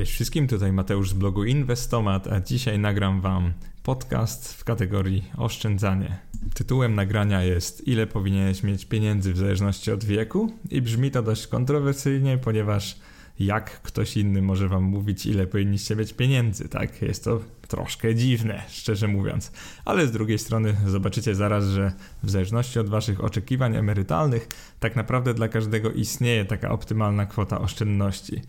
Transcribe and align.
Cześć 0.00 0.12
wszystkim, 0.12 0.48
tutaj 0.48 0.72
Mateusz 0.72 1.10
z 1.10 1.12
blogu 1.12 1.44
Inwestomat, 1.44 2.26
a 2.26 2.40
dzisiaj 2.40 2.78
nagram 2.78 3.20
Wam 3.20 3.52
podcast 3.82 4.52
w 4.52 4.64
kategorii 4.64 5.24
oszczędzanie. 5.36 6.18
Tytułem 6.54 6.94
nagrania 6.94 7.42
jest 7.42 7.88
Ile 7.88 8.06
powinieneś 8.06 8.62
mieć 8.62 8.84
pieniędzy 8.84 9.32
w 9.32 9.36
zależności 9.36 9.92
od 9.92 10.04
wieku 10.04 10.52
i 10.70 10.82
brzmi 10.82 11.10
to 11.10 11.22
dość 11.22 11.46
kontrowersyjnie, 11.46 12.38
ponieważ 12.38 12.98
jak 13.38 13.82
ktoś 13.82 14.16
inny 14.16 14.42
może 14.42 14.68
Wam 14.68 14.82
mówić, 14.82 15.26
ile 15.26 15.46
powinniście 15.46 15.96
mieć 15.96 16.12
pieniędzy, 16.12 16.68
tak? 16.68 17.02
Jest 17.02 17.24
to 17.24 17.40
troszkę 17.68 18.14
dziwne, 18.14 18.62
szczerze 18.68 19.08
mówiąc. 19.08 19.52
Ale 19.84 20.06
z 20.06 20.12
drugiej 20.12 20.38
strony 20.38 20.76
zobaczycie 20.86 21.34
zaraz, 21.34 21.64
że 21.64 21.92
w 22.22 22.30
zależności 22.30 22.78
od 22.78 22.88
Waszych 22.88 23.24
oczekiwań 23.24 23.76
emerytalnych, 23.76 24.48
tak 24.80 24.96
naprawdę 24.96 25.34
dla 25.34 25.48
każdego 25.48 25.90
istnieje 25.92 26.44
taka 26.44 26.70
optymalna 26.70 27.26
kwota 27.26 27.60
oszczędności 27.60 28.42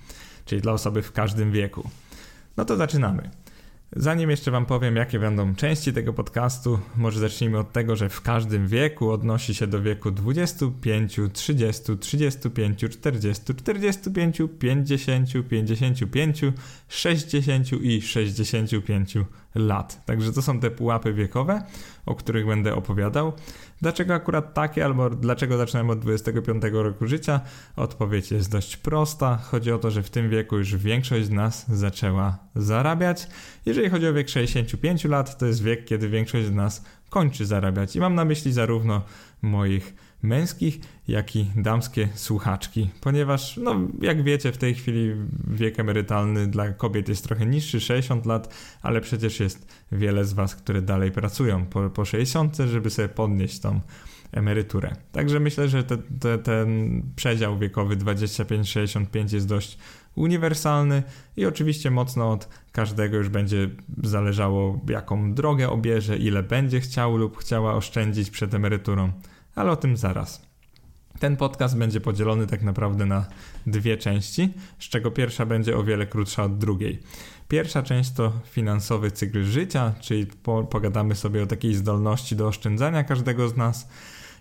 czyli 0.45 0.61
dla 0.61 0.73
osoby 0.73 1.01
w 1.01 1.11
każdym 1.11 1.51
wieku. 1.51 1.89
No 2.57 2.65
to 2.65 2.75
zaczynamy. 2.75 3.29
Zanim 3.95 4.29
jeszcze 4.29 4.51
Wam 4.51 4.65
powiem, 4.65 4.95
jakie 4.95 5.19
będą 5.19 5.55
części 5.55 5.93
tego 5.93 6.13
podcastu, 6.13 6.79
może 6.97 7.19
zacznijmy 7.19 7.59
od 7.59 7.71
tego, 7.71 7.95
że 7.95 8.09
w 8.09 8.21
każdym 8.21 8.67
wieku 8.67 9.11
odnosi 9.11 9.55
się 9.55 9.67
do 9.67 9.81
wieku 9.81 10.11
25, 10.11 11.19
30, 11.33 11.97
35, 11.97 12.85
40, 12.89 13.55
45, 13.55 14.37
50, 14.59 15.29
55, 15.49 16.41
60 16.87 17.73
i 17.73 18.01
65 18.01 19.17
lat. 19.55 20.05
Także 20.05 20.33
to 20.33 20.41
są 20.41 20.59
te 20.59 20.71
pułapy 20.71 21.13
wiekowe, 21.13 21.63
o 22.05 22.15
których 22.15 22.45
będę 22.45 22.75
opowiadał. 22.75 23.33
Dlaczego 23.81 24.13
akurat 24.13 24.53
takie, 24.53 24.85
albo 24.85 25.09
dlaczego 25.09 25.57
zaczynałem 25.57 25.89
od 25.89 25.99
25 25.99 26.63
roku 26.71 27.07
życia? 27.07 27.41
Odpowiedź 27.75 28.31
jest 28.31 28.51
dość 28.51 28.77
prosta. 28.77 29.37
Chodzi 29.37 29.71
o 29.71 29.77
to, 29.77 29.91
że 29.91 30.03
w 30.03 30.09
tym 30.09 30.29
wieku 30.29 30.57
już 30.57 30.75
większość 30.75 31.25
z 31.25 31.31
nas 31.31 31.65
zaczęła 31.69 32.37
zarabiać. 32.55 33.27
Jeżeli 33.65 33.89
chodzi 33.89 34.07
o 34.07 34.13
wiek 34.13 34.29
65 34.29 35.05
lat, 35.05 35.37
to 35.37 35.45
jest 35.45 35.63
wiek, 35.63 35.85
kiedy 35.85 36.09
większość 36.09 36.47
z 36.47 36.51
nas 36.51 36.85
kończy 37.09 37.45
zarabiać. 37.45 37.95
I 37.95 37.99
mam 37.99 38.15
na 38.15 38.25
myśli 38.25 38.53
zarówno 38.53 39.01
moich 39.41 39.95
męskich, 40.23 40.79
jak 41.07 41.35
i 41.35 41.45
damskie 41.55 42.07
słuchaczki, 42.15 42.89
ponieważ, 43.01 43.57
no, 43.57 43.75
jak 44.01 44.23
wiecie, 44.23 44.51
w 44.51 44.57
tej 44.57 44.75
chwili 44.75 45.15
wiek 45.47 45.79
emerytalny 45.79 46.47
dla 46.47 46.73
kobiet 46.73 47.09
jest 47.09 47.23
trochę 47.23 47.45
niższy, 47.45 47.81
60 47.81 48.25
lat, 48.25 48.53
ale 48.81 49.01
przecież 49.01 49.39
jest 49.39 49.67
wiele 49.91 50.25
z 50.25 50.33
Was, 50.33 50.55
które 50.55 50.81
dalej 50.81 51.11
pracują 51.11 51.65
po, 51.65 51.89
po 51.89 52.05
60, 52.05 52.57
żeby 52.57 52.89
sobie 52.89 53.09
podnieść 53.09 53.59
tą 53.59 53.79
emeryturę. 54.31 54.95
Także 55.11 55.39
myślę, 55.39 55.69
że 55.69 55.83
te, 55.83 55.97
te, 55.97 56.37
ten 56.37 57.01
przedział 57.15 57.57
wiekowy 57.57 57.97
25-65 57.97 59.33
jest 59.33 59.47
dość 59.47 59.77
uniwersalny 60.15 61.03
i 61.37 61.45
oczywiście 61.45 61.91
mocno 61.91 62.31
od 62.31 62.49
każdego 62.71 63.17
już 63.17 63.29
będzie 63.29 63.69
zależało, 64.03 64.81
jaką 64.89 65.33
drogę 65.33 65.69
obierze, 65.69 66.17
ile 66.17 66.43
będzie 66.43 66.79
chciał 66.79 67.17
lub 67.17 67.37
chciała 67.37 67.73
oszczędzić 67.73 68.29
przed 68.29 68.53
emeryturą 68.53 69.11
ale 69.55 69.71
o 69.71 69.75
tym 69.75 69.97
zaraz. 69.97 70.51
Ten 71.19 71.37
podcast 71.37 71.77
będzie 71.77 72.01
podzielony 72.01 72.47
tak 72.47 72.61
naprawdę 72.61 73.05
na 73.05 73.25
dwie 73.67 73.97
części, 73.97 74.53
z 74.79 74.83
czego 74.83 75.11
pierwsza 75.11 75.45
będzie 75.45 75.77
o 75.77 75.83
wiele 75.83 76.05
krótsza 76.05 76.43
od 76.43 76.57
drugiej. 76.57 76.99
Pierwsza 77.47 77.83
część 77.83 78.11
to 78.11 78.33
finansowy 78.45 79.11
cykl 79.11 79.43
życia, 79.43 79.93
czyli 79.99 80.25
po, 80.25 80.63
pogadamy 80.63 81.15
sobie 81.15 81.43
o 81.43 81.45
takiej 81.45 81.75
zdolności 81.75 82.35
do 82.35 82.47
oszczędzania 82.47 83.03
każdego 83.03 83.49
z 83.49 83.57
nas, 83.57 83.89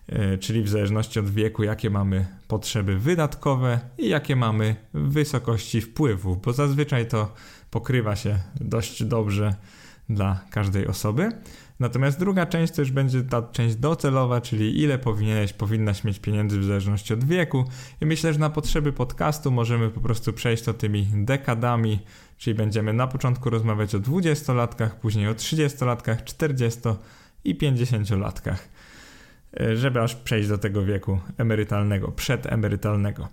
yy, 0.09 0.39
czyli 0.39 0.63
w 0.63 0.69
zależności 0.69 1.19
od 1.21 1.31
wieku, 1.31 1.63
jakie 1.63 1.91
mamy 1.91 2.27
potrzeby 2.49 2.99
wydatkowe 2.99 3.81
i 3.99 4.09
jakie 4.09 4.37
mamy 4.37 4.77
wysokości 4.95 5.81
wpływów, 5.81 6.43
bo 6.43 6.53
zazwyczaj 6.53 7.09
to 7.09 7.35
pokrywa 7.71 8.17
się 8.17 8.39
dość 8.61 9.05
dobrze 9.05 9.55
dla 10.15 10.41
każdej 10.51 10.87
osoby. 10.87 11.29
Natomiast 11.81 12.19
druga 12.19 12.47
część 12.47 12.79
już 12.79 12.91
będzie 12.91 13.23
ta 13.23 13.43
część 13.43 13.77
docelowa, 13.77 14.41
czyli 14.41 14.83
ile 14.83 14.99
powinieneś, 14.99 15.53
powinnaś 15.53 16.05
mieć 16.05 16.19
pieniędzy 16.19 16.61
w 16.61 16.65
zależności 16.65 17.15
od 17.15 17.25
wieku. 17.25 17.65
I 18.01 18.07
myślę, 18.07 18.33
że 18.33 18.39
na 18.39 18.51
potrzeby 18.51 18.93
podcastu 18.93 19.51
możemy 19.51 19.91
po 19.91 20.01
prostu 20.01 20.33
przejść 20.33 20.63
to 20.63 20.75
tymi 20.75 21.07
dekadami, 21.15 22.01
czyli 22.39 22.55
będziemy 22.55 22.93
na 22.93 23.07
początku 23.07 23.51
rozmawiać 23.51 23.95
o 23.95 24.01
20-latkach, 24.01 24.91
później 25.01 25.29
o 25.29 25.33
30-latkach, 25.33 26.25
40 26.25 26.81
i 27.45 27.59
50-latkach, 27.59 28.59
e, 29.61 29.77
żeby 29.77 30.01
aż 30.01 30.15
przejść 30.15 30.49
do 30.49 30.59
tego 30.59 30.85
wieku 30.85 31.21
emerytalnego, 31.39 32.09
przedemerytalnego. 32.09 33.29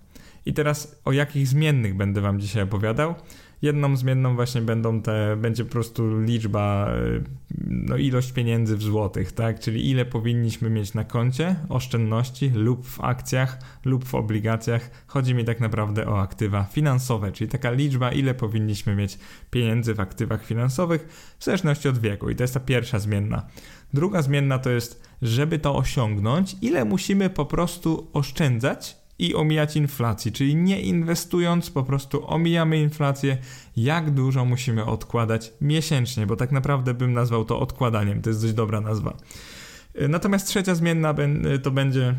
I 0.46 0.54
teraz 0.54 1.02
o 1.06 1.12
jakich 1.12 1.48
zmiennych 1.48 1.98
będę 1.98 2.22
Wam 2.22 2.40
dzisiaj 2.40 2.64
opowiadał? 2.64 3.16
Jedną 3.62 3.96
zmienną 3.96 4.36
właśnie 4.36 4.62
będą 4.62 5.02
te, 5.02 5.38
będzie 5.38 5.66
po 5.66 5.72
prostu 5.72 6.22
liczba, 6.22 6.88
e, 6.90 7.24
no 7.68 7.98
ilość 7.98 8.32
pieniędzy 8.32 8.78
w 8.78 8.84
złotych, 8.84 9.32
tak? 9.32 9.60
Czyli 9.60 9.90
ile 9.90 10.06
powinniśmy 10.06 10.70
mieć 10.70 10.94
na 10.94 11.04
koncie 11.04 11.56
oszczędności 11.70 12.50
lub 12.50 12.86
w 12.86 13.02
akcjach 13.02 13.60
lub 13.86 14.06
w 14.06 14.16
obligacjach. 14.16 14.90
Chodzi 15.08 15.36
mi 15.36 15.46
tak 15.46 15.60
naprawdę 15.60 16.08
o 16.08 16.22
aktywa 16.22 16.64
finansowe, 16.64 17.32
czyli 17.32 17.50
taka 17.50 17.72
liczba, 17.72 18.12
ile 18.12 18.34
powinniśmy 18.34 18.96
mieć 18.96 19.20
pieniędzy 19.52 19.94
w 19.94 20.00
aktywach 20.00 20.46
finansowych 20.46 21.08
w 21.40 21.44
zależności 21.44 21.90
od 21.90 21.98
wieku. 21.98 22.30
I 22.30 22.36
to 22.36 22.44
jest 22.44 22.54
ta 22.54 22.60
pierwsza 22.60 23.00
zmienna. 23.00 23.48
Druga 23.94 24.22
zmienna 24.22 24.60
to 24.60 24.70
jest, 24.70 25.08
żeby 25.22 25.60
to 25.60 25.76
osiągnąć, 25.76 26.56
ile 26.62 26.86
musimy 26.86 27.30
po 27.30 27.46
prostu 27.46 28.10
oszczędzać 28.14 29.07
i 29.20 29.36
omijać 29.36 29.76
inflację, 29.76 30.32
czyli 30.32 30.56
nie 30.56 30.82
inwestując, 30.82 31.70
po 31.70 31.84
prostu 31.84 32.30
omijamy 32.30 32.80
inflację, 32.80 33.38
jak 33.78 34.12
dużo 34.12 34.46
musimy 34.46 34.86
odkładać 34.86 35.54
miesięcznie, 35.62 36.28
bo 36.28 36.36
tak 36.36 36.52
naprawdę 36.52 36.94
bym 36.94 37.14
nazwał 37.14 37.46
to 37.46 37.60
odkładaniem, 37.60 38.22
to 38.22 38.30
jest 38.30 38.42
dość 38.42 38.54
dobra 38.54 38.82
nazwa. 38.82 39.18
Natomiast 40.10 40.48
trzecia 40.48 40.76
zmienna 40.76 41.16
to 41.64 41.72
będzie 41.72 42.16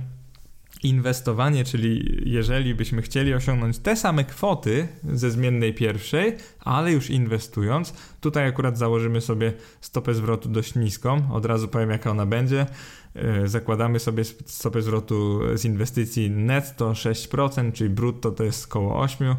inwestowanie, 0.83 1.65
czyli 1.65 2.23
jeżeli 2.25 2.75
byśmy 2.75 3.03
chcieli 3.03 3.35
osiągnąć 3.35 3.79
te 3.79 3.97
same 3.97 4.25
kwoty 4.25 4.89
ze 5.13 5.31
zmiennej 5.31 5.75
pierwszej, 5.75 6.37
ale 6.61 6.93
już 6.93 7.11
inwestując, 7.11 7.95
tutaj 8.21 8.47
akurat 8.47 8.79
założymy 8.79 9.21
sobie 9.21 9.53
stopę 9.81 10.15
zwrotu 10.15 10.49
dość 10.49 10.75
niską, 10.75 11.33
od 11.33 11.45
razu 11.45 11.69
powiem 11.69 11.91
jaka 11.91 12.11
ona 12.11 12.27
będzie. 12.27 12.67
E, 13.15 13.49
zakładamy 13.49 13.99
sobie 13.99 14.25
stopę 14.47 14.83
zwrotu 14.83 15.41
z 15.55 15.65
inwestycji 15.65 16.31
netto 16.31 16.93
6%, 16.93 17.73
czyli 17.73 17.91
brutto 17.91 18.31
to 18.31 18.45
jest 18.45 18.65
około 18.65 19.07
8% 19.07 19.35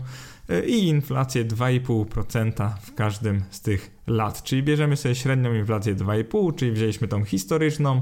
e, 0.49 0.65
i 0.65 0.87
inflację 0.87 1.45
2,5% 1.45 2.69
w 2.81 2.93
każdym 2.95 3.43
z 3.49 3.61
tych 3.61 3.91
lat. 4.07 4.43
Czyli 4.43 4.63
bierzemy 4.63 4.97
sobie 4.97 5.15
średnią 5.15 5.53
inflację 5.53 5.95
2,5%, 5.95 6.55
czyli 6.55 6.71
wzięliśmy 6.71 7.07
tą 7.07 7.23
historyczną, 7.23 8.01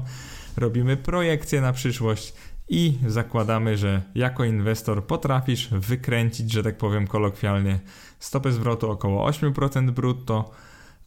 robimy 0.56 0.96
projekcję 0.96 1.60
na 1.60 1.72
przyszłość 1.72 2.32
i 2.68 2.98
zakładamy, 3.06 3.76
że 3.76 4.02
jako 4.14 4.44
inwestor 4.44 5.06
potrafisz 5.06 5.68
wykręcić, 5.70 6.52
że 6.52 6.62
tak 6.62 6.78
powiem 6.78 7.06
kolokwialnie, 7.06 7.78
stopę 8.18 8.52
zwrotu 8.52 8.90
około 8.90 9.30
8% 9.30 9.90
brutto, 9.90 10.50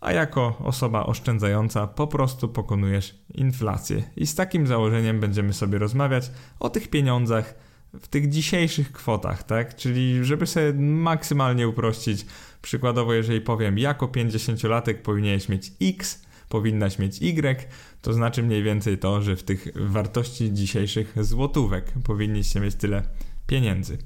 a 0.01 0.11
jako 0.11 0.57
osoba 0.63 1.05
oszczędzająca 1.05 1.87
po 1.87 2.07
prostu 2.07 2.49
pokonujesz 2.49 3.15
inflację. 3.33 4.03
I 4.15 4.27
z 4.27 4.35
takim 4.35 4.67
założeniem 4.67 5.19
będziemy 5.19 5.53
sobie 5.53 5.77
rozmawiać 5.77 6.31
o 6.59 6.69
tych 6.69 6.87
pieniądzach 6.87 7.55
w 8.01 8.07
tych 8.07 8.29
dzisiejszych 8.29 8.91
kwotach, 8.91 9.43
tak? 9.43 9.75
Czyli 9.75 10.25
żeby 10.25 10.47
sobie 10.47 10.73
maksymalnie 10.83 11.67
uprościć, 11.67 12.25
przykładowo 12.61 13.13
jeżeli 13.13 13.41
powiem, 13.41 13.77
jako 13.77 14.05
50-latek 14.07 14.93
powinieneś 14.93 15.49
mieć 15.49 15.71
X, 15.81 16.25
powinnaś 16.51 16.99
mieć 16.99 17.21
Y, 17.21 17.67
to 18.01 18.13
znaczy 18.13 18.43
mniej 18.43 18.63
więcej 18.63 18.97
to, 18.97 19.21
że 19.21 19.35
w 19.35 19.43
tych 19.43 19.67
wartości 19.75 20.53
dzisiejszych 20.53 21.13
złotówek 21.25 21.91
powinniście 22.03 22.59
mieć 22.59 22.75
tyle 22.75 23.03
pieniędzy. 23.47 23.97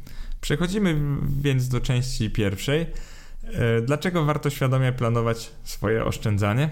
Przechodzimy 0.41 0.95
więc 1.41 1.69
do 1.69 1.81
części 1.81 2.29
pierwszej. 2.29 2.81
E, 2.81 3.81
dlaczego 3.81 4.25
warto 4.25 4.49
świadomie 4.49 4.91
planować 4.91 5.51
swoje 5.63 6.05
oszczędzanie? 6.05 6.69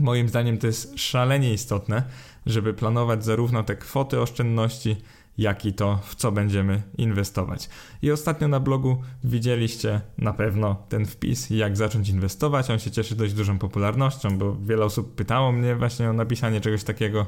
Moim 0.00 0.28
zdaniem 0.28 0.58
to 0.58 0.66
jest 0.66 0.98
szalenie 0.98 1.52
istotne, 1.52 2.02
żeby 2.46 2.74
planować 2.74 3.24
zarówno 3.24 3.62
te 3.62 3.76
kwoty 3.76 4.20
oszczędności, 4.20 4.96
jak 5.38 5.66
i 5.66 5.72
to, 5.72 5.98
w 6.04 6.14
co 6.14 6.32
będziemy 6.32 6.82
inwestować. 6.98 7.68
I 8.02 8.10
ostatnio 8.10 8.48
na 8.48 8.60
blogu 8.60 9.02
widzieliście 9.24 10.00
na 10.18 10.32
pewno 10.32 10.76
ten 10.88 11.06
wpis, 11.06 11.50
jak 11.50 11.76
zacząć 11.76 12.08
inwestować. 12.08 12.70
On 12.70 12.78
się 12.78 12.90
cieszy 12.90 13.16
dość 13.16 13.34
dużą 13.34 13.58
popularnością, 13.58 14.38
bo 14.38 14.56
wiele 14.56 14.84
osób 14.84 15.14
pytało 15.14 15.52
mnie 15.52 15.76
właśnie 15.76 16.10
o 16.10 16.12
napisanie 16.12 16.60
czegoś 16.60 16.84
takiego. 16.84 17.26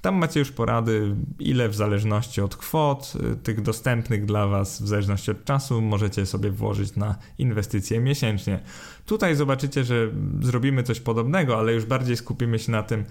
Tam 0.00 0.14
macie 0.14 0.40
już 0.40 0.52
porady, 0.52 1.16
ile 1.38 1.68
w 1.68 1.74
zależności 1.74 2.40
od 2.40 2.56
kwot, 2.56 3.12
y, 3.32 3.36
tych 3.36 3.62
dostępnych 3.62 4.24
dla 4.24 4.46
Was, 4.46 4.82
w 4.82 4.88
zależności 4.88 5.30
od 5.30 5.44
czasu, 5.44 5.82
możecie 5.82 6.26
sobie 6.26 6.50
włożyć 6.50 6.96
na 6.96 7.14
inwestycje 7.38 8.00
miesięcznie. 8.00 8.60
Tutaj 9.06 9.36
zobaczycie, 9.36 9.84
że 9.84 10.10
zrobimy 10.42 10.82
coś 10.82 11.00
podobnego, 11.00 11.58
ale 11.58 11.72
już 11.72 11.84
bardziej 11.84 12.16
skupimy 12.16 12.58
się 12.58 12.72
na 12.72 12.82
tym, 12.82 13.04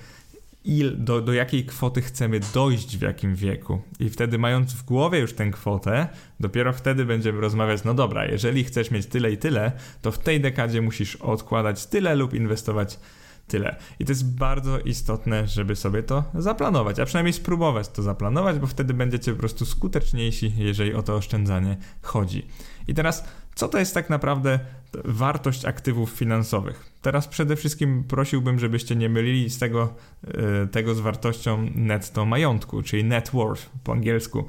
il, 0.65 1.03
do, 1.03 1.21
do 1.21 1.33
jakiej 1.33 1.65
kwoty 1.65 2.01
chcemy 2.01 2.39
dojść 2.53 2.97
w 2.97 3.01
jakim 3.01 3.35
wieku. 3.35 3.81
I 3.99 4.09
wtedy, 4.09 4.37
mając 4.37 4.73
w 4.73 4.83
głowie 4.83 5.19
już 5.19 5.33
tę 5.33 5.51
kwotę, 5.51 6.07
dopiero 6.39 6.73
wtedy 6.73 7.05
będziemy 7.05 7.41
rozmawiać: 7.41 7.83
no 7.83 7.93
dobra, 7.93 8.25
jeżeli 8.25 8.63
chcesz 8.63 8.91
mieć 8.91 9.05
tyle 9.05 9.31
i 9.31 9.37
tyle, 9.37 9.71
to 10.01 10.11
w 10.11 10.19
tej 10.19 10.41
dekadzie 10.41 10.81
musisz 10.81 11.15
odkładać 11.15 11.85
tyle 11.85 12.15
lub 12.15 12.33
inwestować 12.33 12.99
tyle. 13.47 13.75
I 13.99 14.05
to 14.05 14.11
jest 14.11 14.35
bardzo 14.35 14.79
istotne, 14.79 15.47
żeby 15.47 15.75
sobie 15.75 16.03
to 16.03 16.23
zaplanować, 16.35 16.99
a 16.99 17.05
przynajmniej 17.05 17.33
spróbować 17.33 17.89
to 17.89 18.01
zaplanować, 18.01 18.59
bo 18.59 18.67
wtedy 18.67 18.93
będziecie 18.93 19.33
po 19.33 19.39
prostu 19.39 19.65
skuteczniejsi, 19.65 20.53
jeżeli 20.57 20.93
o 20.93 21.03
to 21.03 21.15
oszczędzanie 21.15 21.77
chodzi. 22.01 22.47
I 22.87 22.93
teraz, 22.93 23.23
co 23.55 23.67
to 23.67 23.79
jest 23.79 23.93
tak 23.93 24.09
naprawdę 24.09 24.59
wartość 25.05 25.65
aktywów 25.65 26.09
finansowych? 26.09 26.91
Teraz 27.01 27.27
przede 27.27 27.55
wszystkim 27.55 28.03
prosiłbym, 28.03 28.59
żebyście 28.59 28.95
nie 28.95 29.09
mylili 29.09 29.49
z 29.49 29.59
tego, 29.59 29.93
e, 30.27 30.67
tego 30.67 30.95
z 30.95 30.99
wartością 30.99 31.69
netto 31.75 32.25
majątku, 32.25 32.83
czyli 32.83 33.03
net 33.03 33.29
worth 33.29 33.69
po 33.83 33.91
angielsku. 33.91 34.47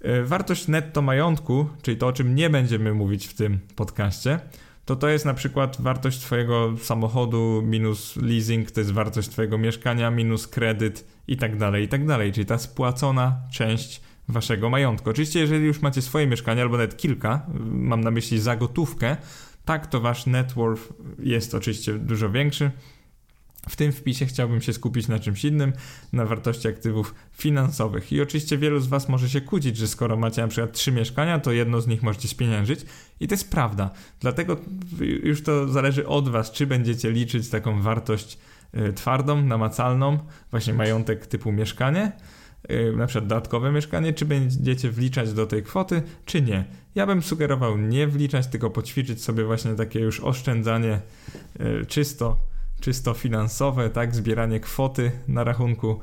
E, 0.00 0.22
wartość 0.22 0.68
netto 0.68 1.02
majątku, 1.02 1.66
czyli 1.82 1.96
to, 1.96 2.06
o 2.06 2.12
czym 2.12 2.34
nie 2.34 2.50
będziemy 2.50 2.94
mówić 2.94 3.26
w 3.26 3.34
tym 3.34 3.58
podcaście, 3.76 4.40
to 4.84 4.96
to 4.96 5.08
jest 5.08 5.24
na 5.24 5.34
przykład 5.34 5.80
wartość 5.80 6.18
Twojego 6.18 6.74
samochodu 6.82 7.62
minus 7.64 8.16
leasing, 8.16 8.70
to 8.70 8.80
jest 8.80 8.92
wartość 8.92 9.28
Twojego 9.28 9.58
mieszkania 9.58 10.10
minus 10.10 10.48
kredyt 10.48 11.04
i 11.28 11.36
tak 11.36 11.56
dalej, 11.56 11.84
i 11.84 11.88
tak 11.88 12.06
dalej. 12.06 12.32
Czyli 12.32 12.46
ta 12.46 12.58
spłacona 12.58 13.36
część 13.52 14.00
Waszego 14.30 14.70
majątku. 14.70 15.10
Oczywiście, 15.10 15.40
jeżeli 15.40 15.64
już 15.64 15.82
macie 15.82 16.02
swoje 16.02 16.26
mieszkanie 16.26 16.62
albo 16.62 16.76
nawet 16.76 16.96
kilka, 16.96 17.46
mam 17.70 18.00
na 18.00 18.10
myśli 18.10 18.40
za 18.40 18.56
gotówkę, 18.56 19.16
tak 19.64 19.86
to 19.86 20.00
Wasz 20.00 20.26
net 20.26 20.52
worth 20.52 20.92
jest 21.18 21.54
oczywiście 21.54 21.92
dużo 21.92 22.30
większy. 22.30 22.70
W 23.68 23.76
tym 23.76 23.92
wpisie 23.92 24.26
chciałbym 24.26 24.60
się 24.60 24.72
skupić 24.72 25.08
na 25.08 25.18
czymś 25.18 25.44
innym, 25.44 25.72
na 26.12 26.24
wartości 26.24 26.68
aktywów 26.68 27.14
finansowych. 27.32 28.12
I 28.12 28.20
oczywiście 28.20 28.58
wielu 28.58 28.80
z 28.80 28.86
Was 28.86 29.08
może 29.08 29.28
się 29.28 29.40
kłócić, 29.40 29.76
że 29.76 29.88
skoro 29.88 30.16
macie 30.16 30.42
na 30.42 30.48
przykład 30.48 30.72
trzy 30.72 30.92
mieszkania, 30.92 31.38
to 31.38 31.52
jedno 31.52 31.80
z 31.80 31.86
nich 31.86 32.02
możecie 32.02 32.28
spieniężyć. 32.28 32.80
I 33.20 33.28
to 33.28 33.34
jest 33.34 33.50
prawda. 33.50 33.90
Dlatego 34.20 34.56
już 35.22 35.42
to 35.42 35.68
zależy 35.68 36.06
od 36.06 36.28
Was, 36.28 36.52
czy 36.52 36.66
będziecie 36.66 37.10
liczyć 37.10 37.48
taką 37.48 37.82
wartość 37.82 38.38
y, 38.74 38.92
twardą, 38.92 39.42
namacalną, 39.42 40.18
właśnie 40.50 40.74
majątek 40.74 41.26
typu 41.26 41.52
mieszkanie, 41.52 42.12
na 42.96 43.06
przykład 43.06 43.26
dodatkowe 43.26 43.72
mieszkanie, 43.72 44.12
czy 44.12 44.24
będziecie 44.24 44.90
wliczać 44.90 45.32
do 45.32 45.46
tej 45.46 45.62
kwoty, 45.62 46.02
czy 46.24 46.42
nie. 46.42 46.64
Ja 46.94 47.06
bym 47.06 47.22
sugerował 47.22 47.78
nie 47.78 48.06
wliczać, 48.06 48.46
tylko 48.46 48.70
poćwiczyć 48.70 49.22
sobie 49.22 49.44
właśnie 49.44 49.74
takie 49.74 50.00
już 50.00 50.20
oszczędzanie 50.20 51.00
y, 51.60 51.86
czysto 51.86 52.50
czysto 52.80 53.14
finansowe, 53.14 53.90
tak, 53.90 54.14
zbieranie 54.14 54.60
kwoty 54.60 55.12
na 55.28 55.44
rachunku, 55.44 56.00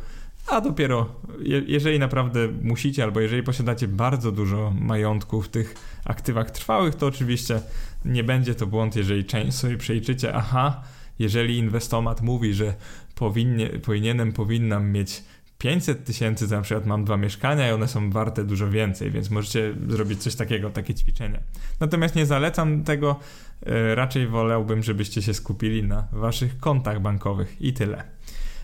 a 0.48 0.62
dopiero 0.62 1.10
je, 1.40 1.62
jeżeli 1.68 2.00
naprawdę 2.00 2.48
musicie, 2.62 3.04
albo 3.04 3.20
jeżeli 3.20 3.44
posiadacie 3.44 3.88
bardzo 3.88 4.32
dużo 4.32 4.74
majątku 4.80 5.42
w 5.42 5.50
tych 5.50 5.76
aktywach 6.06 6.52
trwałych, 6.52 6.96
to 6.96 7.08
oczywiście 7.08 7.62
nie 8.06 8.24
będzie 8.24 8.56
to 8.56 8.68
błąd, 8.68 8.96
jeżeli 8.96 9.26
część 9.26 9.58
sobie 9.58 9.78
przejrzycie, 9.78 10.34
aha, 10.34 10.84
jeżeli 11.20 11.58
inwestomat 11.58 12.22
mówi, 12.22 12.54
że 12.54 12.74
powinnie, 13.16 13.70
powinienem, 13.70 14.34
powinnam 14.34 14.92
mieć 14.92 15.24
500 15.58 16.06
tysięcy, 16.06 16.48
na 16.48 16.62
przykład 16.62 16.86
mam 16.86 17.06
dwa 17.06 17.18
mieszkania 17.18 17.70
i 17.70 17.72
one 17.72 17.88
są 17.88 18.12
warte 18.12 18.44
dużo 18.44 18.70
więcej, 18.70 19.12
więc 19.12 19.30
możecie 19.30 19.74
zrobić 19.88 20.24
coś 20.24 20.36
takiego, 20.36 20.70
takie 20.70 20.94
ćwiczenie. 20.94 21.40
Natomiast 21.80 22.16
nie 22.16 22.26
zalecam 22.26 22.84
tego, 22.84 23.20
e, 23.66 23.96
raczej 23.96 24.28
wolałbym, 24.28 24.84
żebyście 24.84 25.22
się 25.22 25.34
skupili 25.34 25.84
na 25.84 26.08
waszych 26.12 26.60
kontach 26.60 27.02
bankowych 27.02 27.62
i 27.62 27.74
tyle. 27.74 28.04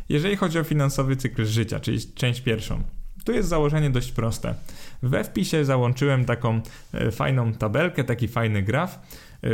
Jeżeli 0.09 0.35
chodzi 0.35 0.59
o 0.59 0.63
finansowy 0.63 1.15
cykl 1.15 1.45
życia, 1.45 1.79
czyli 1.79 1.99
część 2.15 2.41
pierwszą, 2.41 2.83
tu 3.25 3.31
jest 3.31 3.49
założenie 3.49 3.89
dość 3.89 4.11
proste. 4.11 4.55
We 5.03 5.23
wpisie 5.23 5.65
załączyłem 5.65 6.25
taką 6.25 6.61
e, 6.93 7.11
fajną 7.11 7.53
tabelkę, 7.53 8.03
taki 8.03 8.27
fajny 8.27 8.63
graf, 8.63 8.99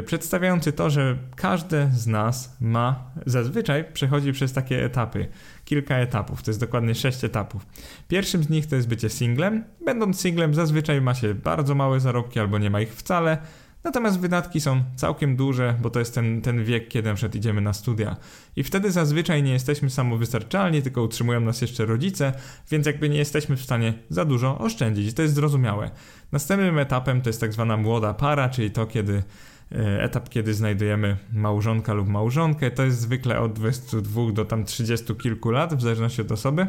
przedstawiający 0.05 0.71
to, 0.71 0.89
że 0.89 1.17
każdy 1.35 1.89
z 1.93 2.07
nas 2.07 2.57
ma, 2.61 3.11
zazwyczaj 3.25 3.85
przechodzi 3.93 4.31
przez 4.31 4.53
takie 4.53 4.85
etapy 4.85 5.27
kilka 5.65 5.95
etapów, 5.97 6.43
to 6.43 6.51
jest 6.51 6.59
dokładnie 6.59 6.95
sześć 6.95 7.23
etapów. 7.23 7.65
Pierwszym 8.07 8.43
z 8.43 8.49
nich 8.49 8.67
to 8.67 8.75
jest 8.75 8.87
bycie 8.87 9.09
singlem. 9.09 9.63
Będąc 9.85 10.21
singlem 10.21 10.53
zazwyczaj 10.53 11.01
ma 11.01 11.13
się 11.13 11.33
bardzo 11.33 11.75
małe 11.75 11.99
zarobki 11.99 12.39
albo 12.39 12.57
nie 12.57 12.69
ma 12.69 12.81
ich 12.81 12.95
wcale, 12.95 13.37
Natomiast 13.83 14.19
wydatki 14.19 14.61
są 14.61 14.83
całkiem 14.95 15.35
duże, 15.35 15.75
bo 15.81 15.89
to 15.89 15.99
jest 15.99 16.15
ten, 16.15 16.41
ten 16.41 16.63
wiek, 16.63 16.87
kiedy 16.87 17.13
na 17.13 17.29
idziemy 17.35 17.61
na 17.61 17.73
studia. 17.73 18.15
I 18.55 18.63
wtedy 18.63 18.91
zazwyczaj 18.91 19.43
nie 19.43 19.51
jesteśmy 19.51 19.89
samowystarczalni, 19.89 20.81
tylko 20.81 21.03
utrzymują 21.03 21.39
nas 21.39 21.61
jeszcze 21.61 21.85
rodzice, 21.85 22.33
więc 22.71 22.85
jakby 22.85 23.09
nie 23.09 23.17
jesteśmy 23.17 23.57
w 23.57 23.61
stanie 23.61 23.93
za 24.09 24.25
dużo 24.25 24.57
oszczędzić. 24.57 25.13
To 25.13 25.21
jest 25.21 25.33
zrozumiałe. 25.33 25.91
Następnym 26.31 26.79
etapem 26.79 27.21
to 27.21 27.29
jest 27.29 27.41
tak 27.41 27.53
zwana 27.53 27.77
młoda 27.77 28.13
para, 28.13 28.49
czyli 28.49 28.71
to, 28.71 28.85
kiedy 28.85 29.13
E, 29.13 29.58
etap, 29.99 30.29
kiedy 30.29 30.53
znajdujemy 30.53 31.17
małżonka 31.33 31.93
lub 31.93 32.07
małżonkę, 32.07 32.71
to 32.71 32.83
jest 32.83 32.99
zwykle 32.99 33.39
od 33.39 33.53
22 33.53 34.31
do 34.31 34.45
tam 34.45 34.65
30 34.65 35.15
kilku 35.15 35.51
lat, 35.51 35.75
w 35.75 35.81
zależności 35.81 36.21
od 36.21 36.31
osoby. 36.31 36.67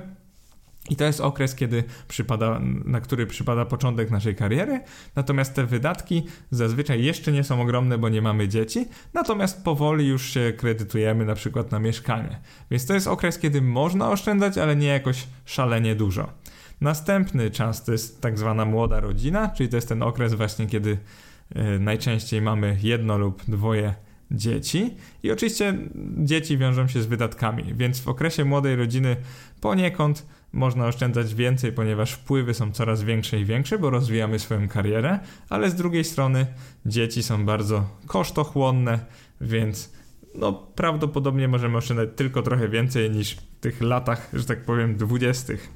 I 0.91 0.97
to 0.97 1.05
jest 1.05 1.21
okres, 1.21 1.55
kiedy 1.55 1.85
przypada, 2.09 2.61
na 2.85 3.01
który 3.01 3.27
przypada 3.27 3.65
początek 3.65 4.11
naszej 4.11 4.37
kariery, 4.37 4.81
natomiast 5.17 5.55
te 5.55 5.67
wydatki 5.67 6.27
zazwyczaj 6.51 7.05
jeszcze 7.05 7.33
nie 7.33 7.45
są 7.45 7.63
ogromne, 7.63 7.99
bo 7.99 8.09
nie 8.09 8.23
mamy 8.23 8.49
dzieci, 8.49 8.89
natomiast 9.15 9.65
powoli 9.65 10.09
już 10.09 10.31
się 10.31 10.53
kredytujemy 10.57 11.25
na 11.25 11.35
przykład 11.35 11.71
na 11.71 11.79
mieszkanie. 11.79 12.41
Więc 12.71 12.87
to 12.87 12.95
jest 12.95 13.07
okres, 13.07 13.39
kiedy 13.39 13.63
można 13.63 14.11
oszczędzać, 14.11 14.59
ale 14.59 14.77
nie 14.77 14.87
jakoś 14.87 15.27
szalenie 15.45 15.95
dużo. 15.95 16.33
Następny 16.81 17.51
czas 17.51 17.85
to 17.85 17.93
jest 17.93 18.21
tak 18.21 18.39
zwana 18.39 18.65
młoda 18.65 19.01
rodzina, 19.01 19.49
czyli 19.49 19.69
to 19.69 19.77
jest 19.77 19.89
ten 19.89 20.03
okres 20.03 20.35
właśnie, 20.35 20.67
kiedy 20.67 20.97
E, 20.97 20.99
najczęściej 21.81 22.43
mamy 22.43 22.79
jedno 22.83 23.19
lub 23.19 23.45
dwoje 23.49 23.95
dzieci 24.31 24.95
i 25.23 25.31
oczywiście 25.31 25.79
dzieci 26.19 26.59
wiążą 26.59 26.89
się 26.89 27.03
z 27.03 27.07
wydatkami, 27.07 27.75
więc 27.75 28.01
w 28.01 28.09
okresie 28.09 28.45
młodej 28.45 28.77
rodziny 28.77 29.17
poniekąd 29.61 30.27
można 30.53 30.87
oszczędzać 30.87 31.35
więcej, 31.35 31.73
ponieważ 31.73 32.13
wpływy 32.13 32.55
są 32.55 32.73
coraz 32.73 33.03
większe 33.03 33.41
i 33.41 33.45
większe, 33.45 33.79
bo 33.79 33.91
rozwijamy 33.91 34.39
swoją 34.39 34.69
karierę, 34.69 35.19
ale 35.49 35.71
z 35.71 35.75
drugiej 35.75 36.05
strony 36.05 36.47
dzieci 36.87 37.23
są 37.23 37.47
bardzo 37.47 37.99
kosztochłonne, 38.07 38.99
więc 39.41 39.93
no 40.35 40.53
prawdopodobnie 40.53 41.49
możemy 41.49 41.77
oszczędzać 41.77 42.09
tylko 42.17 42.43
trochę 42.43 42.69
więcej 42.69 43.11
niż 43.11 43.35
w 43.35 43.61
tych 43.61 43.81
latach, 43.81 44.31
że 44.33 44.45
tak 44.45 44.65
powiem, 44.65 44.97
dwudziestych. 44.97 45.69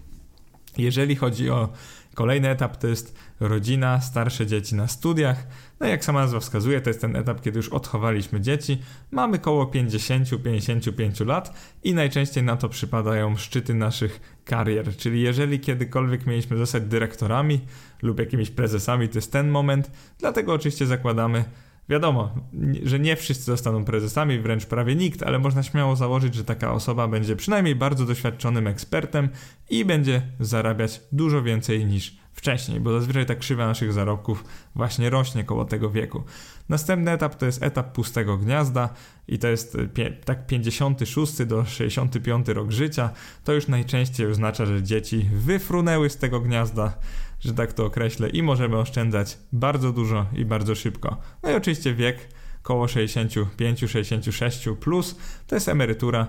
Jeżeli 0.78 1.16
chodzi 1.16 1.50
o 1.50 1.68
kolejny 2.14 2.48
etap, 2.48 2.76
to 2.76 2.86
jest 2.86 3.18
rodzina, 3.40 4.00
starsze 4.00 4.46
dzieci 4.46 4.74
na 4.74 4.88
studiach. 4.88 5.46
No 5.80 5.86
jak 5.86 6.04
sama 6.04 6.20
nazwa 6.20 6.40
wskazuje, 6.40 6.80
to 6.80 6.90
jest 6.90 7.00
ten 7.00 7.16
etap, 7.16 7.40
kiedy 7.40 7.58
już 7.58 7.68
odchowaliśmy 7.68 8.40
dzieci. 8.40 8.82
Mamy 9.10 9.38
koło 9.38 9.64
50-55 9.64 11.26
lat 11.26 11.54
i 11.82 11.94
najczęściej 11.94 12.44
na 12.44 12.56
to 12.56 12.68
przypadają 12.68 13.36
szczyty 13.36 13.74
naszych 13.74 14.38
karier. 14.44 14.96
Czyli 14.96 15.22
jeżeli 15.22 15.60
kiedykolwiek 15.60 16.26
mieliśmy 16.26 16.56
zostać 16.56 16.82
dyrektorami 16.82 17.60
lub 18.02 18.18
jakimiś 18.18 18.50
prezesami, 18.50 19.08
to 19.08 19.18
jest 19.18 19.32
ten 19.32 19.48
moment. 19.48 19.90
Dlatego 20.18 20.52
oczywiście 20.52 20.86
zakładamy, 20.86 21.44
Wiadomo, 21.88 22.34
że 22.82 22.98
nie 22.98 23.16
wszyscy 23.16 23.44
zostaną 23.44 23.84
prezesami, 23.84 24.38
wręcz 24.38 24.66
prawie 24.66 24.94
nikt, 24.94 25.22
ale 25.22 25.38
można 25.38 25.62
śmiało 25.62 25.96
założyć, 25.96 26.34
że 26.34 26.44
taka 26.44 26.72
osoba 26.72 27.08
będzie 27.08 27.36
przynajmniej 27.36 27.74
bardzo 27.74 28.06
doświadczonym 28.06 28.66
ekspertem 28.66 29.28
i 29.70 29.84
będzie 29.84 30.22
zarabiać 30.40 31.00
dużo 31.12 31.42
więcej 31.42 31.86
niż 31.86 32.16
wcześniej, 32.32 32.80
bo 32.80 32.92
zazwyczaj 32.92 33.26
ta 33.26 33.34
krzywa 33.34 33.66
naszych 33.66 33.92
zarobków 33.92 34.44
właśnie 34.74 35.10
rośnie 35.10 35.44
koło 35.44 35.64
tego 35.64 35.90
wieku. 35.90 36.22
Następny 36.68 37.10
etap 37.10 37.34
to 37.34 37.46
jest 37.46 37.62
etap 37.62 37.92
pustego 37.92 38.38
gniazda 38.38 38.88
i 39.28 39.38
to 39.38 39.48
jest 39.48 39.76
tak 40.24 40.46
56 40.46 41.44
do 41.44 41.64
65 41.64 42.48
rok 42.48 42.70
życia. 42.70 43.10
To 43.44 43.52
już 43.52 43.68
najczęściej 43.68 44.26
oznacza, 44.26 44.66
że 44.66 44.82
dzieci 44.82 45.28
wyfrunęły 45.32 46.10
z 46.10 46.16
tego 46.16 46.40
gniazda, 46.40 46.98
że 47.44 47.54
tak 47.54 47.72
to 47.72 47.84
określę, 47.84 48.28
i 48.28 48.42
możemy 48.42 48.76
oszczędzać 48.76 49.38
bardzo 49.52 49.92
dużo 49.92 50.26
i 50.36 50.44
bardzo 50.44 50.74
szybko. 50.74 51.16
No 51.42 51.50
i 51.50 51.54
oczywiście 51.54 51.94
wiek 51.94 52.28
koło 52.62 52.86
65-66 52.86 54.76
plus 54.76 55.16
to 55.46 55.56
jest 55.56 55.68
emerytura 55.68 56.26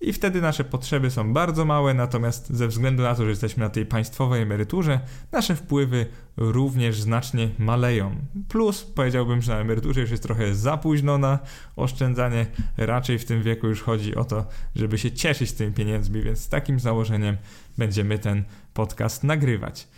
i 0.00 0.12
wtedy 0.12 0.40
nasze 0.40 0.64
potrzeby 0.64 1.10
są 1.10 1.32
bardzo 1.32 1.64
małe, 1.64 1.94
natomiast 1.94 2.50
ze 2.50 2.68
względu 2.68 3.02
na 3.02 3.14
to, 3.14 3.24
że 3.24 3.30
jesteśmy 3.30 3.64
na 3.64 3.70
tej 3.70 3.86
państwowej 3.86 4.42
emeryturze, 4.42 5.00
nasze 5.32 5.56
wpływy 5.56 6.06
również 6.36 7.00
znacznie 7.00 7.50
maleją. 7.58 8.16
Plus 8.48 8.84
powiedziałbym, 8.84 9.42
że 9.42 9.52
na 9.52 9.60
emeryturze 9.60 10.00
już 10.00 10.10
jest 10.10 10.22
trochę 10.22 10.54
za 10.54 10.76
późno 10.76 11.18
na 11.18 11.38
oszczędzanie, 11.76 12.46
raczej 12.76 13.18
w 13.18 13.24
tym 13.24 13.42
wieku 13.42 13.66
już 13.66 13.82
chodzi 13.82 14.14
o 14.14 14.24
to, 14.24 14.46
żeby 14.76 14.98
się 14.98 15.12
cieszyć 15.12 15.52
tymi 15.52 15.72
pieniędzmi, 15.72 16.22
więc 16.22 16.40
z 16.40 16.48
takim 16.48 16.80
założeniem 16.80 17.36
będziemy 17.78 18.18
ten 18.18 18.44
podcast 18.74 19.24
nagrywać. 19.24 19.88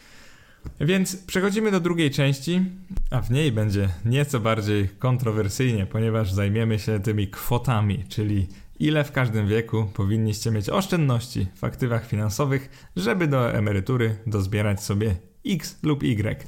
Więc 0.80 1.16
przechodzimy 1.16 1.70
do 1.70 1.80
drugiej 1.80 2.10
części, 2.10 2.62
a 3.10 3.20
w 3.20 3.30
niej 3.30 3.52
będzie 3.52 3.88
nieco 4.04 4.40
bardziej 4.40 4.88
kontrowersyjnie, 4.88 5.86
ponieważ 5.86 6.32
zajmiemy 6.32 6.78
się 6.78 7.00
tymi 7.00 7.28
kwotami, 7.28 8.04
czyli 8.08 8.46
ile 8.78 9.04
w 9.04 9.12
każdym 9.12 9.48
wieku 9.48 9.90
powinniście 9.94 10.50
mieć 10.50 10.70
oszczędności 10.70 11.46
w 11.54 11.64
aktywach 11.64 12.06
finansowych, 12.06 12.90
żeby 12.96 13.26
do 13.26 13.52
emerytury 13.52 14.16
dozbierać 14.26 14.82
sobie 14.82 15.16
X 15.46 15.78
lub 15.82 16.02
Y. 16.02 16.44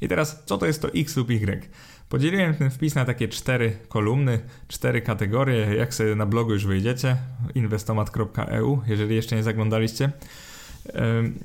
I 0.00 0.08
teraz, 0.08 0.42
co 0.46 0.58
to 0.58 0.66
jest 0.66 0.82
to 0.82 0.88
X 0.94 1.16
lub 1.16 1.30
Y? 1.30 1.68
Podzieliłem 2.08 2.54
ten 2.54 2.70
wpis 2.70 2.94
na 2.94 3.04
takie 3.04 3.28
cztery 3.28 3.76
kolumny, 3.88 4.40
cztery 4.68 5.02
kategorie. 5.02 5.74
Jak 5.74 5.94
sobie 5.94 6.14
na 6.14 6.26
blogu 6.26 6.52
już 6.52 6.66
wyjdziecie, 6.66 7.16
inwestomat.eu, 7.54 8.80
jeżeli 8.86 9.16
jeszcze 9.16 9.36
nie 9.36 9.42
zaglądaliście. 9.42 10.12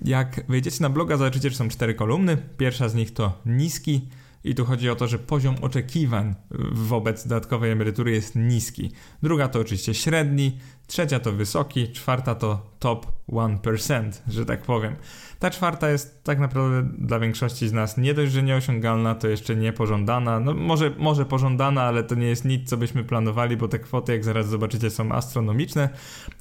Jak 0.06 0.42
wejdziecie 0.50 0.84
na 0.84 0.90
bloga, 0.90 1.18
zobaczycie, 1.18 1.50
że 1.50 1.56
są 1.56 1.70
cztery 1.70 1.94
kolumny. 1.94 2.38
Pierwsza 2.58 2.90
z 2.90 2.96
nich 2.96 3.14
to 3.14 3.42
niski, 3.46 4.10
i 4.44 4.56
tu 4.56 4.66
chodzi 4.66 4.90
o 4.90 4.96
to, 4.96 5.08
że 5.08 5.20
poziom 5.20 5.56
oczekiwań 5.62 6.36
wobec 6.72 7.28
dodatkowej 7.28 7.72
emerytury 7.72 8.12
jest 8.12 8.36
niski. 8.36 8.92
Druga 9.24 9.48
to 9.48 9.60
oczywiście 9.60 9.94
średni, 9.94 10.58
trzecia 10.88 11.20
to 11.20 11.32
wysoki, 11.32 11.92
czwarta 11.92 12.36
to 12.36 12.62
top 12.80 13.08
1%, 13.30 14.12
że 14.28 14.46
tak 14.46 14.62
powiem. 14.62 14.96
Ta 15.40 15.50
czwarta 15.50 15.90
jest 15.90 16.24
tak 16.24 16.40
naprawdę 16.40 16.90
dla 16.98 17.20
większości 17.20 17.68
z 17.68 17.74
nas 17.74 17.98
nie 17.98 18.14
dość, 18.14 18.32
że 18.32 18.44
nieosiągalna, 18.44 19.16
to 19.16 19.28
jeszcze 19.28 19.56
niepożądana. 19.56 20.40
No 20.40 20.54
może, 20.54 20.92
może 20.98 21.26
pożądana, 21.26 21.82
ale 21.82 22.04
to 22.04 22.16
nie 22.16 22.28
jest 22.28 22.46
nic, 22.46 22.70
co 22.70 22.78
byśmy 22.78 23.04
planowali, 23.04 23.58
bo 23.58 23.68
te 23.68 23.80
kwoty, 23.80 24.12
jak 24.12 24.24
zaraz 24.24 24.48
zobaczycie, 24.48 24.90
są 24.90 25.12
astronomiczne. 25.12 25.90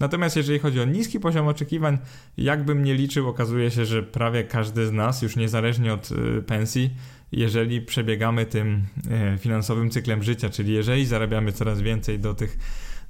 Natomiast 0.01 0.37
jeżeli 0.37 0.59
chodzi 0.59 0.81
o 0.81 0.85
niski 0.85 1.21
poziom 1.21 1.49
oczekiwań, 1.49 1.99
jakbym 2.37 2.85
nie 2.85 2.95
liczył, 2.95 3.29
okazuje 3.29 3.71
się, 3.71 3.85
że 3.85 4.03
prawie 4.03 4.45
każdy 4.45 4.87
z 4.87 4.93
nas, 4.93 5.23
już 5.23 5.37
niezależnie 5.37 5.95
od 5.95 6.11
y, 6.11 6.43
pensji, 6.43 6.91
jeżeli 7.33 7.81
przebiegamy 7.81 8.47
tym 8.47 8.87
e, 9.11 9.39
finansowym 9.39 9.91
cyklem 9.91 10.23
życia, 10.23 10.51
czyli 10.51 10.73
jeżeli 10.73 11.07
zarabiamy 11.07 11.53
coraz 11.53 11.81
więcej 11.81 12.19
do 12.19 12.35
tych 12.35 12.59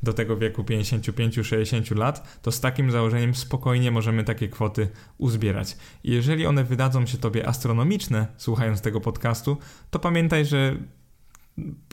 do 0.03 0.13
tego 0.13 0.37
wieku 0.37 0.63
55-60 0.63 1.97
lat, 1.97 2.41
to 2.43 2.53
z 2.53 2.61
takim 2.61 2.91
założeniem 2.91 3.35
spokojnie 3.35 3.91
możemy 3.91 4.25
takie 4.25 4.49
kwoty 4.49 4.89
uzbierać. 5.19 5.77
I 6.05 6.13
jeżeli 6.13 6.47
one 6.47 6.65
wydadzą 6.65 7.07
się 7.07 7.19
tobie 7.19 7.49
astronomiczne, 7.49 8.27
słuchając 8.37 8.81
tego 8.81 9.01
podcastu, 9.01 9.57
to 9.91 9.99
pamiętaj, 9.99 10.47
że 10.47 10.77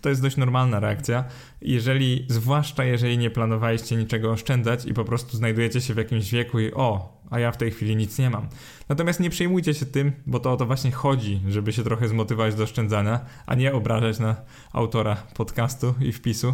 to 0.01 0.09
jest 0.09 0.21
dość 0.21 0.37
normalna 0.37 0.79
reakcja. 0.79 1.23
Jeżeli, 1.61 2.25
zwłaszcza 2.29 2.85
jeżeli 2.85 3.17
nie 3.17 3.29
planowaliście 3.29 3.95
niczego 3.95 4.31
oszczędzać 4.31 4.85
i 4.85 4.93
po 4.93 5.05
prostu 5.05 5.37
znajdujecie 5.37 5.81
się 5.81 5.93
w 5.93 5.97
jakimś 5.97 6.31
wieku 6.31 6.59
i 6.59 6.73
o, 6.73 7.21
a 7.29 7.39
ja 7.39 7.51
w 7.51 7.57
tej 7.57 7.71
chwili 7.71 7.95
nic 7.95 8.19
nie 8.19 8.29
mam. 8.29 8.47
Natomiast 8.89 9.19
nie 9.19 9.29
przejmujcie 9.29 9.73
się 9.73 9.85
tym, 9.85 10.11
bo 10.25 10.39
to 10.39 10.51
o 10.51 10.57
to 10.57 10.65
właśnie 10.65 10.91
chodzi, 10.91 11.41
żeby 11.49 11.73
się 11.73 11.83
trochę 11.83 12.07
zmotywować 12.07 12.55
do 12.55 12.63
oszczędzania, 12.63 13.19
a 13.45 13.55
nie 13.55 13.73
obrażać 13.73 14.19
na 14.19 14.35
autora 14.73 15.15
podcastu 15.15 15.93
i 15.99 16.11
wpisu. 16.11 16.53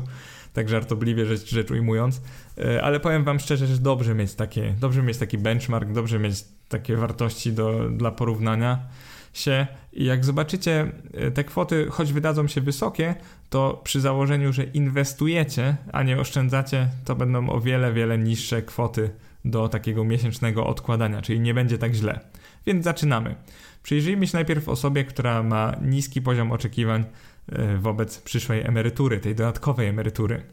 Tak 0.54 0.70
żartobliwie 0.70 1.26
rzecz, 1.26 1.50
rzecz 1.50 1.72
ujmując, 1.72 2.22
e, 2.58 2.84
ale 2.84 3.00
powiem 3.00 3.24
wam 3.24 3.40
szczerze, 3.40 3.68
że 3.68 3.78
dobrze 3.78 4.16
mieć 4.16 4.36
takie, 4.36 4.76
dobrze 4.80 5.04
mieć 5.04 5.18
taki 5.18 5.38
benchmark, 5.38 5.92
dobrze 5.92 6.20
mieć 6.20 6.44
takie 6.70 6.96
wartości 6.98 7.54
do, 7.54 7.90
dla 7.90 8.12
porównania 8.12 8.80
się 9.34 9.68
i 9.94 10.06
jak 10.06 10.26
zobaczycie 10.26 10.92
e, 11.14 11.32
te 11.32 11.44
kwoty, 11.44 11.88
choć 11.90 12.14
wydadzą 12.14 12.48
się 12.48 12.62
wysokie, 12.62 13.16
to 13.50 13.82
przy 13.84 14.02
założeniu, 14.02 14.54
że 14.54 14.64
inwestujecie, 14.64 15.76
a 15.92 16.04
nie 16.04 16.20
oszczędzacie, 16.20 16.88
to 17.06 17.16
będą 17.16 17.50
o 17.50 17.62
wiele, 17.62 17.94
wiele 17.94 18.18
niższe 18.18 18.62
kwoty 18.62 19.10
do 19.46 19.70
takiego 19.70 20.04
miesięcznego 20.04 20.68
odkładania, 20.68 21.22
czyli 21.22 21.40
nie 21.40 21.54
będzie 21.54 21.78
tak 21.78 21.94
źle. 21.94 22.20
Więc 22.66 22.84
zaczynamy. 22.84 23.36
Przyjrzyjmy 23.84 24.28
się 24.28 24.38
najpierw 24.38 24.70
osobie, 24.70 25.04
która 25.04 25.44
ma 25.44 25.76
niski 25.82 26.22
poziom 26.22 26.52
oczekiwań 26.52 27.06
e, 27.52 27.78
wobec 27.78 28.22
przyszłej 28.22 28.62
emerytury, 28.62 29.20
tej 29.20 29.36
dodatkowej 29.36 29.88
emerytury. 29.88 30.44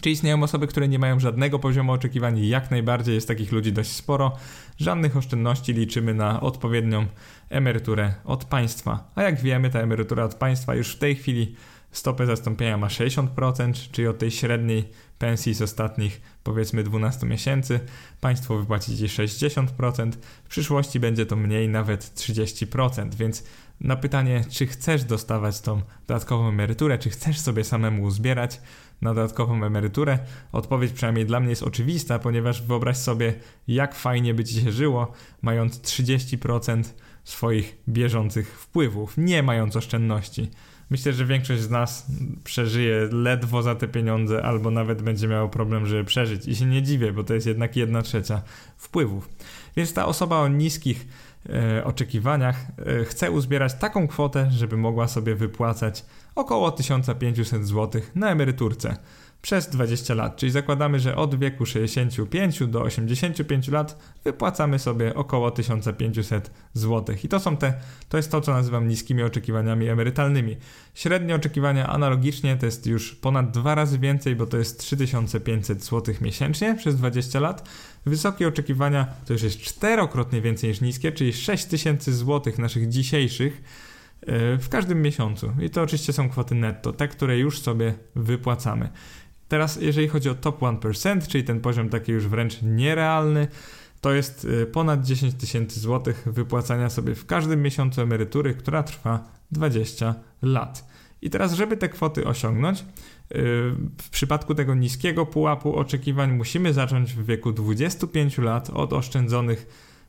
Czy 0.00 0.10
istnieją 0.10 0.42
osoby, 0.42 0.66
które 0.66 0.88
nie 0.88 0.98
mają 0.98 1.20
żadnego 1.20 1.58
poziomu 1.58 1.92
oczekiwań? 1.92 2.46
Jak 2.46 2.70
najbardziej 2.70 3.14
jest 3.14 3.28
takich 3.28 3.52
ludzi 3.52 3.72
dość 3.72 3.92
sporo. 3.92 4.36
Żadnych 4.76 5.16
oszczędności 5.16 5.72
liczymy 5.72 6.14
na 6.14 6.40
odpowiednią 6.40 7.06
emeryturę 7.50 8.14
od 8.24 8.44
państwa. 8.44 9.10
A 9.14 9.22
jak 9.22 9.40
wiemy, 9.40 9.70
ta 9.70 9.80
emerytura 9.80 10.24
od 10.24 10.34
państwa 10.34 10.74
już 10.74 10.96
w 10.96 10.98
tej 10.98 11.14
chwili 11.16 11.56
stopę 11.96 12.26
zastąpienia 12.26 12.78
ma 12.78 12.86
60%, 12.86 13.90
czyli 13.92 14.08
od 14.08 14.18
tej 14.18 14.30
średniej 14.30 14.88
pensji 15.18 15.54
z 15.54 15.62
ostatnich 15.62 16.20
powiedzmy 16.42 16.82
12 16.82 17.26
miesięcy 17.26 17.80
państwo 18.20 18.58
wypłaci 18.58 18.96
Ci 18.96 19.04
60%, 19.06 20.12
w 20.44 20.48
przyszłości 20.48 21.00
będzie 21.00 21.26
to 21.26 21.36
mniej, 21.36 21.68
nawet 21.68 22.00
30%, 22.00 23.14
więc 23.14 23.44
na 23.80 23.96
pytanie, 23.96 24.44
czy 24.50 24.66
chcesz 24.66 25.04
dostawać 25.04 25.60
tą 25.60 25.80
dodatkową 26.06 26.48
emeryturę, 26.48 26.98
czy 26.98 27.10
chcesz 27.10 27.40
sobie 27.40 27.64
samemu 27.64 28.10
zbierać 28.10 28.60
na 29.02 29.14
dodatkową 29.14 29.64
emeryturę, 29.64 30.18
odpowiedź 30.52 30.92
przynajmniej 30.92 31.26
dla 31.26 31.40
mnie 31.40 31.50
jest 31.50 31.62
oczywista, 31.62 32.18
ponieważ 32.18 32.62
wyobraź 32.62 32.96
sobie, 32.96 33.34
jak 33.68 33.94
fajnie 33.94 34.34
by 34.34 34.44
Ci 34.44 34.60
się 34.60 34.72
żyło, 34.72 35.12
mając 35.42 35.80
30% 35.80 36.82
swoich 37.24 37.78
bieżących 37.88 38.60
wpływów, 38.60 39.14
nie 39.16 39.42
mając 39.42 39.76
oszczędności. 39.76 40.50
Myślę, 40.90 41.12
że 41.12 41.26
większość 41.26 41.62
z 41.62 41.70
nas 41.70 42.06
przeżyje 42.44 43.08
ledwo 43.12 43.62
za 43.62 43.74
te 43.74 43.88
pieniądze, 43.88 44.42
albo 44.42 44.70
nawet 44.70 45.02
będzie 45.02 45.28
miało 45.28 45.48
problem, 45.48 45.86
żeby 45.86 46.04
przeżyć. 46.04 46.48
I 46.48 46.56
się 46.56 46.66
nie 46.66 46.82
dziwię, 46.82 47.12
bo 47.12 47.24
to 47.24 47.34
jest 47.34 47.46
jednak 47.46 47.76
jedna 47.76 48.02
trzecia 48.02 48.42
wpływów. 48.76 49.28
Więc 49.76 49.92
ta 49.94 50.06
osoba 50.06 50.36
o 50.40 50.48
niskich 50.48 51.06
e, 51.48 51.84
oczekiwaniach 51.84 52.66
e, 52.78 53.04
chce 53.04 53.30
uzbierać 53.30 53.74
taką 53.74 54.08
kwotę, 54.08 54.50
żeby 54.50 54.76
mogła 54.76 55.08
sobie 55.08 55.34
wypłacać 55.34 56.04
około 56.34 56.70
1500 56.70 57.66
zł 57.66 58.02
na 58.14 58.30
emeryturce 58.30 58.96
przez 59.44 59.68
20 59.68 60.14
lat, 60.14 60.36
czyli 60.36 60.52
zakładamy, 60.52 61.00
że 61.00 61.16
od 61.16 61.38
wieku 61.38 61.66
65 61.66 62.66
do 62.66 62.82
85 62.82 63.68
lat 63.68 63.98
wypłacamy 64.24 64.78
sobie 64.78 65.14
około 65.14 65.50
1500 65.50 66.50
zł. 66.72 67.16
I 67.24 67.28
to 67.28 67.40
są 67.40 67.56
te, 67.56 67.74
to 68.08 68.16
jest 68.16 68.30
to, 68.30 68.40
co 68.40 68.52
nazywam 68.52 68.88
niskimi 68.88 69.22
oczekiwaniami 69.22 69.88
emerytalnymi. 69.88 70.56
Średnie 70.94 71.34
oczekiwania 71.34 71.86
analogicznie 71.86 72.56
to 72.56 72.66
jest 72.66 72.86
już 72.86 73.14
ponad 73.14 73.50
dwa 73.50 73.74
razy 73.74 73.98
więcej, 73.98 74.36
bo 74.36 74.46
to 74.46 74.56
jest 74.56 74.80
3500 74.80 75.84
zł 75.84 76.14
miesięcznie 76.20 76.74
przez 76.74 76.96
20 76.96 77.40
lat. 77.40 77.68
Wysokie 78.06 78.48
oczekiwania 78.48 79.06
to 79.26 79.32
już 79.32 79.42
jest 79.42 79.60
czterokrotnie 79.60 80.40
więcej 80.40 80.70
niż 80.70 80.80
niskie, 80.80 81.12
czyli 81.12 81.32
6000 81.32 82.12
zł 82.12 82.52
naszych 82.58 82.88
dzisiejszych 82.88 83.62
e, 84.26 84.58
w 84.58 84.68
każdym 84.68 85.02
miesiącu. 85.02 85.52
I 85.60 85.70
to 85.70 85.82
oczywiście 85.82 86.12
są 86.12 86.30
kwoty 86.30 86.54
netto, 86.54 86.92
te, 86.92 87.08
które 87.08 87.38
już 87.38 87.60
sobie 87.60 87.94
wypłacamy. 88.16 88.90
Teraz, 89.54 89.76
jeżeli 89.76 90.08
chodzi 90.08 90.28
o 90.28 90.34
top 90.34 90.60
1%, 90.60 91.26
czyli 91.26 91.44
ten 91.44 91.60
poziom 91.60 91.88
taki 91.88 92.12
już 92.12 92.28
wręcz 92.28 92.62
nierealny, 92.62 93.48
to 94.00 94.12
jest 94.12 94.44
y, 94.44 94.66
ponad 94.66 95.04
10 95.04 95.34
tysięcy 95.34 95.80
złotych 95.80 96.24
wypłacania 96.26 96.90
sobie 96.90 97.14
w 97.14 97.26
każdym 97.26 97.62
miesiącu 97.62 98.00
emerytury, 98.00 98.54
która 98.54 98.82
trwa 98.82 99.24
20 99.52 100.14
lat. 100.42 100.88
I 101.22 101.30
teraz, 101.30 101.52
żeby 101.52 101.76
te 101.76 101.88
kwoty 101.88 102.26
osiągnąć, 102.26 102.80
y, 102.80 102.84
w 104.02 104.10
przypadku 104.10 104.54
tego 104.54 104.74
niskiego 104.74 105.26
pułapu 105.26 105.76
oczekiwań 105.76 106.32
musimy 106.32 106.72
zacząć 106.72 107.12
w 107.12 107.26
wieku 107.26 107.52
25 107.52 108.38
lat 108.38 108.70
od 108.70 108.92
oszczędzonych 108.92 109.66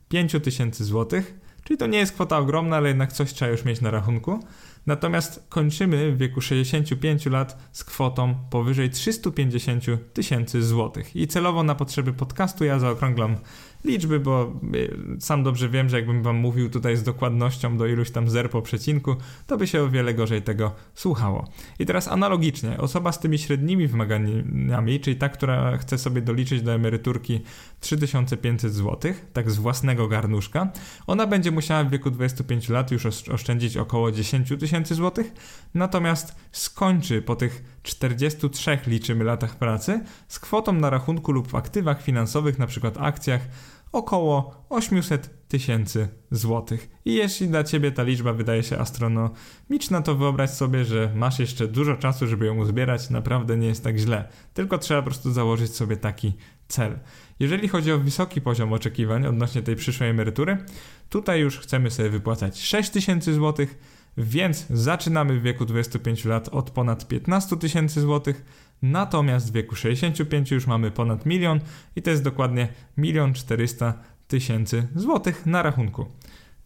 5 0.10 0.36
tysięcy 0.44 0.86
złotych, 0.86 1.40
czyli 1.64 1.78
to 1.78 1.88
nie 1.88 1.98
jest 1.98 2.14
kwota 2.14 2.38
ogromna, 2.38 2.78
ale 2.78 2.88
jednak 2.88 3.14
coś 3.14 3.34
trzeba 3.34 3.52
już 3.52 3.66
mieć 3.66 3.82
na 3.82 3.92
rachunku. 3.92 4.40
Natomiast 4.86 5.46
kończymy 5.50 6.12
w 6.12 6.18
wieku 6.18 6.42
65 6.42 7.25
lat 7.25 7.70
z 7.72 7.84
kwotą 7.84 8.36
powyżej 8.50 8.89
350 8.89 9.86
tysięcy 10.13 10.63
złotych. 10.63 11.15
I 11.15 11.27
celowo 11.27 11.63
na 11.63 11.75
potrzeby 11.75 12.13
podcastu 12.13 12.65
ja 12.65 12.80
zaokrąglam 12.80 13.36
liczby, 13.86 14.20
bo 14.20 14.54
y, 14.75 14.98
sam 15.20 15.44
dobrze 15.44 15.70
wiem, 15.70 15.89
że 15.89 15.98
jakbym 15.98 16.24
wam 16.24 16.36
mówił 16.36 16.70
tutaj 16.70 16.98
z 16.98 17.04
dokładnością 17.04 17.77
do 17.77 17.88
iluś 17.88 18.12
tam 18.12 18.30
zer 18.30 18.50
po 18.50 18.62
przecinku, 18.62 19.15
to 19.48 19.58
by 19.58 19.68
się 19.68 19.84
o 19.84 19.89
wiele 19.89 20.13
gorzej 20.13 20.42
tego 20.42 20.72
słuchało. 20.96 21.48
I 21.80 21.86
teraz 21.86 22.08
analogicznie, 22.08 22.77
osoba 22.77 23.12
z 23.12 23.20
tymi 23.20 23.38
średnimi 23.38 23.88
wymaganiami, 23.88 25.00
czyli 25.00 25.15
ta, 25.15 25.30
która 25.30 25.77
chce 25.77 25.98
sobie 25.98 26.22
doliczyć 26.22 26.62
do 26.62 26.74
emeryturki 26.74 27.42
3500 27.86 28.74
zł, 28.74 29.13
tak 29.34 29.51
z 29.51 29.58
własnego 29.58 30.08
garnuszka, 30.08 30.72
ona 31.08 31.27
będzie 31.27 31.51
musiała 31.51 31.84
w 31.84 31.89
wieku 31.89 32.12
25 32.12 32.70
lat 32.70 32.92
już 32.92 33.06
oszczędzić 33.06 33.77
około 33.77 34.12
10 34.12 34.54
tysięcy 34.60 34.96
złotych, 34.96 35.34
natomiast 35.74 36.36
skończy 36.51 37.22
po 37.22 37.36
tych 37.36 37.80
43 37.84 38.80
liczymy 38.88 39.24
latach 39.24 39.56
pracy 39.56 40.04
z 40.27 40.39
kwotą 40.39 40.74
na 40.74 40.89
rachunku 40.89 41.32
lub 41.32 41.48
w 41.48 41.56
aktywach 41.56 42.01
finansowych, 42.01 42.56
np. 42.56 42.92
akcjach, 43.00 43.42
około 43.92 44.65
800 44.70 45.48
tysięcy 45.48 46.08
złotych. 46.32 46.89
I 47.06 47.13
jeśli 47.13 47.48
dla 47.48 47.63
ciebie 47.63 47.92
ta 47.92 48.04
liczba 48.04 48.34
wydaje 48.34 48.63
się 48.63 48.77
astronomiczna, 48.77 50.01
to 50.01 50.15
wyobraź 50.15 50.50
sobie, 50.50 50.86
że 50.86 51.12
masz 51.15 51.39
jeszcze 51.39 51.68
dużo 51.68 51.96
czasu, 51.96 52.27
żeby 52.27 52.46
ją 52.46 52.58
uzbierać, 52.58 53.10
naprawdę 53.10 53.58
nie 53.58 53.68
jest 53.68 53.84
tak 53.84 53.98
źle. 53.98 54.27
Tylko 54.54 54.77
trzeba 54.77 55.01
po 55.01 55.06
prostu 55.06 55.32
założyć 55.32 55.75
sobie 55.75 55.98
taki 55.98 56.34
cel. 56.67 57.00
Jeżeli 57.39 57.67
chodzi 57.67 57.91
o 57.91 58.00
wysoki 58.00 58.41
poziom 58.41 58.74
oczekiwań 58.74 59.25
odnośnie 59.25 59.62
tej 59.62 59.75
przyszłej 59.75 60.10
emerytury, 60.10 60.57
tutaj 61.10 61.39
już 61.39 61.60
chcemy 61.60 61.91
sobie 61.91 62.10
wypłacać 62.10 62.62
6 62.62 62.89
tysięcy 62.89 63.34
złotych, 63.34 63.77
więc 64.17 64.65
zaczynamy 64.69 65.39
w 65.39 65.43
wieku 65.43 65.65
25 65.65 66.25
lat 66.25 66.50
od 66.50 66.69
ponad 66.69 67.07
15 67.07 67.57
tysięcy 67.57 68.01
złotych, 68.01 68.45
natomiast 68.81 69.50
w 69.50 69.53
wieku 69.53 69.75
65 69.75 70.51
już 70.51 70.67
mamy 70.67 70.91
ponad 70.91 71.25
milion 71.25 71.60
i 71.95 72.01
to 72.01 72.10
jest 72.10 72.24
dokładnie 72.24 72.67
milion 72.98 73.34
400 73.34 73.93
tysięcy 74.27 74.88
złotych 74.95 75.45
na 75.45 75.63
rachunku 75.63 76.05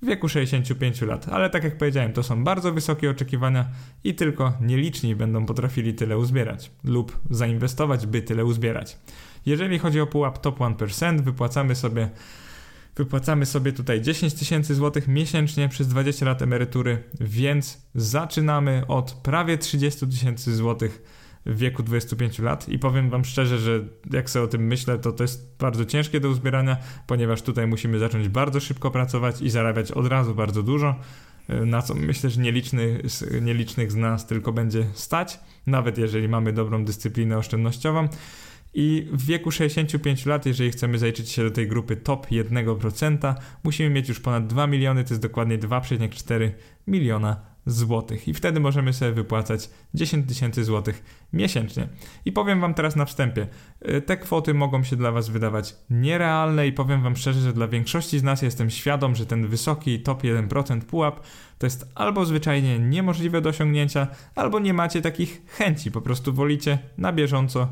w 0.01 0.05
wieku 0.05 0.29
65 0.29 1.01
lat. 1.01 1.29
Ale 1.29 1.49
tak 1.49 1.63
jak 1.63 1.77
powiedziałem, 1.77 2.13
to 2.13 2.23
są 2.23 2.43
bardzo 2.43 2.73
wysokie 2.73 3.09
oczekiwania 3.09 3.65
i 4.03 4.15
tylko 4.15 4.53
nieliczni 4.61 5.15
będą 5.15 5.45
potrafili 5.45 5.93
tyle 5.93 6.17
uzbierać 6.17 6.71
lub 6.83 7.19
zainwestować, 7.29 8.05
by 8.07 8.21
tyle 8.21 8.45
uzbierać. 8.45 8.97
Jeżeli 9.45 9.79
chodzi 9.79 10.01
o 10.01 10.07
pułap 10.07 10.37
top 10.37 10.59
1%, 10.59 11.21
wypłacamy 11.21 11.75
sobie 11.75 12.09
wypłacamy 12.95 13.45
sobie 13.45 13.73
tutaj 13.73 14.01
10 14.01 14.33
tysięcy 14.33 14.75
złotych 14.75 15.07
miesięcznie 15.07 15.69
przez 15.69 15.87
20 15.87 16.25
lat 16.25 16.41
emerytury, 16.41 17.03
więc 17.19 17.87
zaczynamy 17.95 18.83
od 18.87 19.11
prawie 19.11 19.57
30 19.57 20.07
tysięcy 20.07 20.55
złotych 20.55 21.03
w 21.45 21.57
wieku 21.57 21.83
25 21.83 22.39
lat 22.39 22.69
i 22.69 22.79
powiem 22.79 23.09
wam 23.09 23.25
szczerze, 23.25 23.59
że 23.59 23.85
jak 24.11 24.29
sobie 24.29 24.45
o 24.45 24.47
tym 24.47 24.67
myślę, 24.67 24.97
to 24.97 25.11
to 25.11 25.23
jest 25.23 25.55
bardzo 25.59 25.85
ciężkie 25.85 26.19
do 26.19 26.29
uzbierania, 26.29 26.77
ponieważ 27.07 27.41
tutaj 27.41 27.67
musimy 27.67 27.99
zacząć 27.99 28.29
bardzo 28.29 28.59
szybko 28.59 28.91
pracować 28.91 29.41
i 29.41 29.49
zarabiać 29.49 29.91
od 29.91 30.07
razu 30.07 30.35
bardzo 30.35 30.63
dużo, 30.63 30.95
na 31.49 31.81
co 31.81 31.95
myślę, 31.95 32.29
że 32.29 32.41
nieliczny, 32.41 33.01
nielicznych 33.41 33.91
z 33.91 33.95
nas 33.95 34.27
tylko 34.27 34.53
będzie 34.53 34.85
stać, 34.93 35.39
nawet 35.67 35.97
jeżeli 35.97 36.27
mamy 36.27 36.53
dobrą 36.53 36.85
dyscyplinę 36.85 37.37
oszczędnościową. 37.37 38.07
I 38.73 39.07
w 39.11 39.25
wieku 39.25 39.51
65 39.51 40.25
lat, 40.25 40.45
jeżeli 40.45 40.71
chcemy 40.71 40.97
zaliczyć 40.97 41.29
się 41.29 41.43
do 41.43 41.51
tej 41.51 41.67
grupy 41.67 41.95
top 41.95 42.27
1%, 42.27 43.35
musimy 43.63 43.89
mieć 43.89 44.09
już 44.09 44.19
ponad 44.19 44.47
2 44.47 44.67
miliony, 44.67 45.03
to 45.03 45.09
jest 45.09 45.21
dokładnie 45.21 45.57
2,4 45.57 46.51
miliona 46.87 47.49
złotych 47.65 48.27
i 48.27 48.33
wtedy 48.33 48.59
możemy 48.59 48.93
sobie 48.93 49.11
wypłacać 49.11 49.69
10 49.93 50.27
tysięcy 50.27 50.63
złotych 50.63 51.27
miesięcznie. 51.33 51.87
I 52.25 52.31
powiem 52.31 52.61
Wam 52.61 52.73
teraz 52.73 52.95
na 52.95 53.05
wstępie, 53.05 53.47
y, 53.89 54.01
te 54.01 54.17
kwoty 54.17 54.53
mogą 54.53 54.83
się 54.83 54.95
dla 54.95 55.11
Was 55.11 55.29
wydawać 55.29 55.75
nierealne 55.89 56.67
i 56.67 56.73
powiem 56.73 57.03
Wam 57.03 57.15
szczerze, 57.15 57.41
że 57.41 57.53
dla 57.53 57.67
większości 57.67 58.19
z 58.19 58.23
nas 58.23 58.41
jestem 58.41 58.69
świadom, 58.69 59.15
że 59.15 59.25
ten 59.25 59.47
wysoki 59.47 59.99
top 59.99 60.23
1% 60.23 60.81
pułap 60.81 61.19
to 61.59 61.65
jest 61.65 61.91
albo 61.95 62.25
zwyczajnie 62.25 62.79
niemożliwe 62.79 63.41
do 63.41 63.49
osiągnięcia, 63.49 64.07
albo 64.35 64.59
nie 64.59 64.73
macie 64.73 65.01
takich 65.01 65.41
chęci, 65.47 65.91
po 65.91 66.01
prostu 66.01 66.33
wolicie 66.33 66.79
na 66.97 67.13
bieżąco 67.13 67.67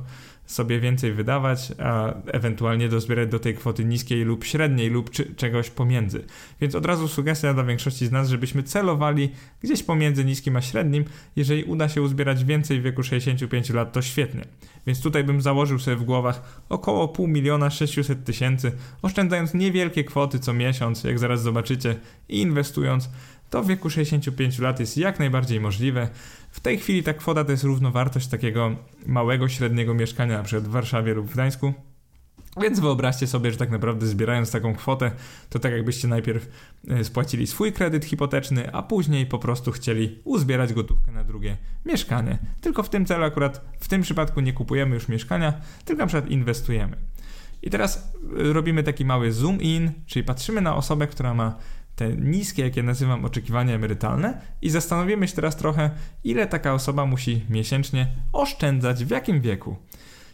sobie 0.48 0.80
więcej 0.80 1.14
wydawać, 1.14 1.72
a 1.80 2.14
ewentualnie 2.26 2.90
dozbierać 2.90 3.30
do 3.30 3.40
tej 3.40 3.56
kwoty 3.56 3.86
niskiej 3.86 4.24
lub 4.24 4.44
średniej 4.44 4.90
lub 4.90 5.10
czy, 5.10 5.36
czegoś 5.36 5.70
pomiędzy. 5.70 6.26
Więc 6.62 6.76
od 6.76 6.86
razu 6.86 7.08
sugestia 7.08 7.54
dla 7.54 7.64
większości 7.64 8.08
z 8.08 8.12
nas, 8.12 8.30
żebyśmy 8.30 8.64
celowali 8.64 9.30
gdzieś 9.64 9.84
pomiędzy 9.84 10.26
niskim 10.26 10.56
a 10.56 10.62
średnim. 10.62 11.06
Jeżeli 11.36 11.64
uda 11.64 11.90
się 11.90 12.02
uzbierać 12.02 12.46
więcej 12.46 12.80
w 12.80 12.84
wieku 12.84 13.04
65 13.04 13.70
lat, 13.70 13.94
to 13.94 14.02
świetnie. 14.02 14.46
Więc 14.88 15.02
tutaj 15.02 15.24
bym 15.24 15.42
założył 15.42 15.80
sobie 15.80 15.98
w 15.98 16.04
głowach 16.04 16.64
około 16.70 17.08
pół 17.08 17.28
miliona 17.28 17.70
600 17.70 18.24
tysięcy, 18.24 18.72
oszczędzając 19.02 19.54
niewielkie 19.54 20.04
kwoty 20.04 20.40
co 20.40 20.54
miesiąc, 20.54 21.04
jak 21.04 21.20
zaraz 21.20 21.42
zobaczycie, 21.42 21.96
i 22.30 22.42
inwestując 22.42 23.10
to 23.50 23.64
w 23.64 23.68
wieku 23.68 23.90
65 23.90 24.60
lat 24.60 24.80
jest 24.80 24.98
jak 24.98 25.20
najbardziej 25.20 25.60
możliwe. 25.60 26.10
W 26.52 26.60
tej 26.60 26.78
chwili 26.78 27.04
ta 27.04 27.14
kwota 27.14 27.44
to 27.44 27.52
jest 27.52 27.64
równowartość 27.64 28.28
takiego 28.28 28.76
małego, 29.06 29.50
średniego 29.50 29.94
mieszkania, 29.94 30.38
na 30.38 30.44
przykład 30.44 30.68
w 30.68 30.72
Warszawie 30.72 31.14
lub 31.14 31.28
w 31.28 31.34
Gdańsku. 31.34 31.74
Więc 32.62 32.80
wyobraźcie 32.80 33.28
sobie, 33.28 33.52
że 33.52 33.58
tak 33.58 33.72
naprawdę 33.72 34.08
zbierając 34.08 34.52
taką 34.52 34.76
kwotę, 34.76 35.12
to 35.50 35.60
tak 35.60 35.72
jakbyście 35.72 36.08
najpierw 36.08 36.50
e, 36.88 37.04
spłacili 37.04 37.48
swój 37.48 37.74
kredyt 37.74 38.06
hipoteczny, 38.06 38.74
a 38.74 38.84
później 38.84 39.26
po 39.26 39.40
prostu 39.40 39.72
chcieli 39.72 40.20
uzbierać 40.24 40.74
gotówkę 40.74 41.12
na 41.12 41.24
drugie 41.24 41.58
mieszkanie. 41.86 42.38
Tylko 42.62 42.84
w 42.84 42.90
tym 42.90 43.06
celu 43.06 43.24
akurat 43.24 43.62
w 43.80 43.88
tym 43.88 44.02
przypadku 44.02 44.42
nie 44.42 44.54
kupujemy 44.54 44.96
już 44.96 45.08
mieszkania, 45.08 45.54
tylko 45.86 46.02
na 46.02 46.08
przykład 46.08 46.32
inwestujemy. 46.32 46.98
I 47.62 47.70
teraz 47.70 48.14
e, 48.40 48.54
robimy 48.54 48.84
taki 48.84 49.06
mały 49.06 49.32
zoom 49.32 49.62
in, 49.62 49.92
czyli 50.06 50.26
patrzymy 50.26 50.62
na 50.62 50.76
osobę, 50.76 51.08
która 51.08 51.34
ma 51.34 51.58
te 51.98 52.10
niskie, 52.10 52.64
jak 52.64 52.76
ja 52.78 52.84
nazywam, 52.84 53.26
oczekiwania 53.26 53.76
emerytalne 53.76 54.42
i 54.62 54.70
zastanowimy 54.70 55.28
się 55.28 55.36
teraz 55.36 55.56
trochę, 55.56 55.90
ile 56.24 56.48
taka 56.48 56.74
osoba 56.74 57.06
musi 57.06 57.46
miesięcznie 57.50 58.08
oszczędzać, 58.34 59.06
w 59.06 59.10
jakim 59.10 59.42
wieku. 59.42 59.76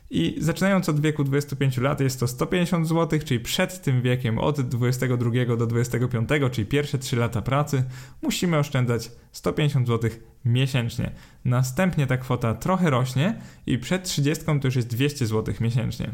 I 0.10 0.36
zaczynając 0.40 0.90
od 0.90 1.00
wieku 1.00 1.24
25 1.24 1.78
lat 1.78 2.00
jest 2.00 2.20
to 2.20 2.28
150 2.28 2.88
zł, 2.88 3.20
czyli 3.26 3.40
przed 3.40 3.82
tym 3.82 4.02
wiekiem 4.02 4.40
od 4.40 4.62
22 4.62 5.56
do 5.58 5.68
25, 5.68 6.30
czyli 6.52 6.68
pierwsze 6.68 6.98
3 6.98 7.16
lata 7.16 7.42
pracy, 7.42 7.84
musimy 8.22 8.58
oszczędzać 8.58 9.12
150 9.32 9.88
zł 9.88 10.10
miesięcznie. 10.46 11.12
Następnie 11.46 12.08
ta 12.08 12.18
kwota 12.18 12.54
trochę 12.54 12.90
rośnie 12.90 13.36
i 13.66 13.78
przed 13.78 14.04
30 14.04 14.46
to 14.46 14.68
już 14.68 14.76
jest 14.76 14.88
200 14.88 15.28
zł 15.28 15.56
miesięcznie. 15.62 16.14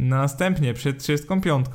Następnie 0.00 0.74
przed 0.74 0.98
35 0.98 1.66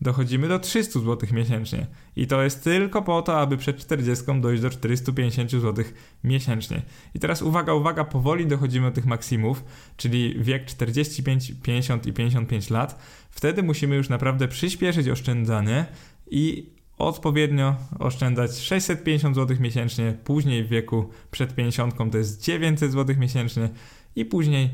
dochodzimy 0.00 0.48
do 0.48 0.58
300 0.58 1.00
zł 1.00 1.28
miesięcznie. 1.32 1.86
I 2.16 2.26
to 2.26 2.42
jest 2.42 2.64
tylko 2.64 3.02
po 3.02 3.22
to, 3.22 3.40
aby 3.40 3.56
przed 3.56 3.78
40 3.78 4.24
dojść 4.40 4.62
do 4.62 4.70
450 4.70 5.50
zł 5.50 5.84
miesięcznie. 6.24 6.82
I 7.14 7.18
teraz 7.18 7.42
uwaga, 7.42 7.74
uwaga, 7.74 8.04
powoli 8.04 8.46
dochodzimy 8.46 8.88
do 8.88 8.94
tych 8.94 9.06
maksimów, 9.06 9.64
czyli 9.96 10.36
wiek 10.38 10.64
45, 10.64 11.52
50 11.62 12.06
i 12.06 12.12
55 12.12 12.70
lat. 12.70 12.98
Wtedy 13.30 13.62
musimy 13.62 13.96
już 13.96 14.08
naprawdę 14.08 14.48
przyspieszyć 14.48 15.08
oszczędzanie 15.08 15.86
i 16.30 16.70
odpowiednio 16.98 17.76
oszczędzać 17.98 18.58
650 18.58 19.36
zł 19.36 19.56
miesięcznie, 19.60 20.18
później 20.24 20.64
w 20.64 20.68
wieku 20.68 21.08
przed 21.30 21.54
50 21.54 21.94
to 22.12 22.18
jest 22.18 22.42
900 22.42 22.92
zł 22.92 23.16
miesięcznie 23.18 23.68
i 24.16 24.24
później 24.24 24.70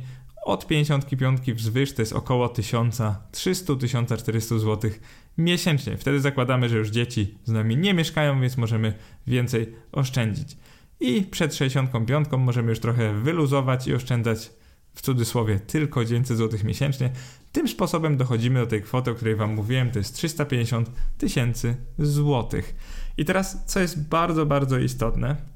od 0.47 0.67
55 0.67 1.53
wzwyż 1.53 1.93
to 1.93 2.03
jest 2.03 2.13
około 2.13 2.47
1300-1400 2.47 4.59
zł 4.59 4.91
miesięcznie. 5.39 5.97
Wtedy 5.97 6.21
zakładamy, 6.21 6.69
że 6.69 6.79
już 6.79 6.91
dzieci 6.91 7.39
z 7.45 7.51
nami 7.51 7.77
nie 7.77 7.95
mieszkają, 7.95 8.41
więc 8.41 8.57
możemy 8.57 8.95
więcej 9.27 9.75
oszczędzić. 9.93 10.57
I 11.01 11.23
przed 11.23 11.55
65 11.55 12.29
możemy 12.39 12.71
już 12.71 12.81
trochę 12.81 13.15
wyluzować 13.15 13.87
i 13.87 13.95
oszczędzać 13.95 14.51
w 14.95 15.03
cudzysłowie 15.03 15.61
tylko 15.61 16.05
900 16.05 16.37
zł 16.37 16.61
miesięcznie. 16.65 17.11
Tym 17.53 17.69
sposobem 17.69 18.17
dochodzimy 18.17 18.61
do 18.61 18.67
tej 18.67 18.83
kwoty, 18.83 19.11
o 19.11 19.15
której 19.15 19.37
Wam 19.37 19.55
mówiłem, 19.55 19.91
to 19.91 19.99
jest 19.99 20.15
350 20.15 20.91
tysięcy 21.19 21.77
złotych. 21.99 22.77
I 23.17 23.25
teraz, 23.25 23.65
co 23.67 23.81
jest 23.81 24.09
bardzo, 24.09 24.47
bardzo 24.47 24.79
istotne, 24.79 25.56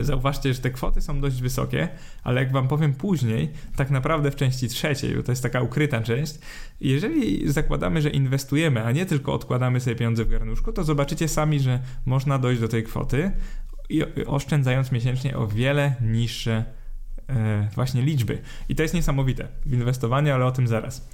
zauważcie, 0.00 0.54
że 0.54 0.60
te 0.60 0.70
kwoty 0.70 1.00
są 1.00 1.20
dość 1.20 1.40
wysokie, 1.40 1.88
ale 2.22 2.40
jak 2.40 2.52
wam 2.52 2.68
powiem 2.68 2.94
później, 2.94 3.52
tak 3.76 3.90
naprawdę 3.90 4.30
w 4.30 4.36
części 4.36 4.68
trzeciej, 4.68 5.16
bo 5.16 5.22
to 5.22 5.32
jest 5.32 5.42
taka 5.42 5.60
ukryta 5.60 6.00
część, 6.00 6.38
jeżeli 6.80 7.52
zakładamy, 7.52 8.02
że 8.02 8.10
inwestujemy, 8.10 8.84
a 8.84 8.92
nie 8.92 9.06
tylko 9.06 9.34
odkładamy 9.34 9.80
sobie 9.80 9.96
pieniądze 9.96 10.24
w 10.24 10.28
garnuszku, 10.28 10.72
to 10.72 10.84
zobaczycie 10.84 11.28
sami, 11.28 11.60
że 11.60 11.80
można 12.06 12.38
dojść 12.38 12.60
do 12.60 12.68
tej 12.68 12.84
kwoty 12.84 13.30
i 13.88 14.02
oszczędzając 14.26 14.92
miesięcznie 14.92 15.36
o 15.36 15.46
wiele 15.46 15.94
niższe 16.00 16.64
e, 17.28 17.68
właśnie 17.74 18.02
liczby. 18.02 18.38
I 18.68 18.74
to 18.74 18.82
jest 18.82 18.94
niesamowite 18.94 19.48
w 19.66 19.72
inwestowaniu, 19.72 20.34
ale 20.34 20.46
o 20.46 20.52
tym 20.52 20.68
zaraz. 20.68 21.08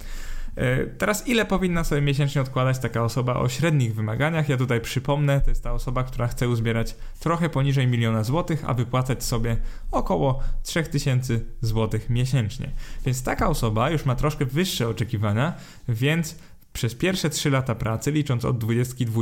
E, 0.55 0.85
teraz 0.85 1.27
ile 1.27 1.45
powinna 1.45 1.83
sobie 1.83 2.01
miesięcznie 2.01 2.41
odkładać 2.41 2.79
taka 2.79 3.03
osoba 3.03 3.33
o 3.33 3.49
średnich 3.49 3.95
wymaganiach? 3.95 4.49
Ja 4.49 4.57
tutaj 4.57 4.81
przypomnę, 4.81 5.41
to 5.41 5.49
jest 5.49 5.63
ta 5.63 5.73
osoba, 5.73 6.03
która 6.03 6.27
chce 6.27 6.49
uzbierać 6.49 6.95
trochę 7.19 7.49
poniżej 7.49 7.87
miliona 7.87 8.23
złotych, 8.23 8.63
a 8.67 8.73
wypłacać 8.73 9.23
sobie 9.23 9.57
około 9.91 10.39
3000 10.63 11.39
złotych 11.61 12.09
miesięcznie. 12.09 12.69
Więc 13.05 13.23
taka 13.23 13.49
osoba 13.49 13.89
już 13.89 14.05
ma 14.05 14.15
troszkę 14.15 14.45
wyższe 14.45 14.87
oczekiwania, 14.87 15.53
więc 15.89 16.35
przez 16.73 16.95
pierwsze 16.95 17.29
3 17.29 17.49
lata 17.49 17.75
pracy, 17.75 18.11
licząc 18.11 18.45
od 18.45 18.57
22, 18.57 19.21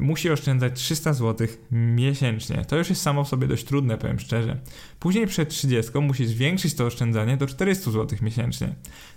musi 0.00 0.30
oszczędzać 0.30 0.72
300 0.80 1.12
zł 1.12 1.46
miesięcznie. 1.70 2.64
To 2.64 2.76
już 2.76 2.90
jest 2.90 3.02
samo 3.02 3.24
w 3.24 3.28
sobie 3.28 3.46
dość 3.46 3.64
trudne, 3.64 3.98
powiem 3.98 4.20
szczerze. 4.20 4.60
Później 5.00 5.26
przed 5.26 5.48
30 5.48 5.98
musi 5.98 6.26
zwiększyć 6.26 6.74
to 6.74 6.86
oszczędzanie 6.86 7.36
do 7.36 7.46
400 7.46 7.90
zł 7.90 8.18
miesięcznie. 8.22 8.74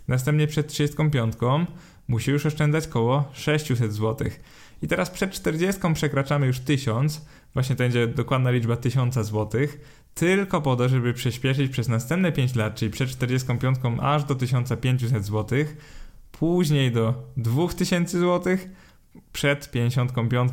Następnie 0.08 0.48
przed 0.48 0.68
35 0.68 1.34
musi 2.08 2.32
już 2.32 2.46
oszczędzać 2.46 2.88
około 2.88 3.32
600 3.34 3.94
zł. 3.94 4.30
I 4.82 4.88
teraz 4.88 5.10
przed 5.10 5.32
40 5.32 5.82
przekraczamy 5.94 6.48
już 6.48 6.60
1000, 6.60 7.26
właśnie 7.54 7.76
to 7.76 7.84
będzie 7.84 8.08
dokładna 8.08 8.52
liczba 8.52 8.76
1000 8.76 9.16
zł, 9.16 9.50
tylko 10.14 10.62
po 10.62 10.76
to, 10.76 10.90
żeby 10.90 11.14
przyspieszyć 11.14 11.72
przez 11.72 11.88
następne 11.88 12.32
5 12.32 12.56
lat, 12.56 12.76
czyli 12.76 12.92
przed 12.92 13.10
45 13.10 13.78
aż 14.02 14.24
do 14.24 14.36
1500 14.36 15.26
zł, 15.26 15.66
później 16.40 16.92
do 16.92 17.14
2000 17.38 18.20
zł, 18.20 18.58
przed 19.34 19.72
55 19.72 20.52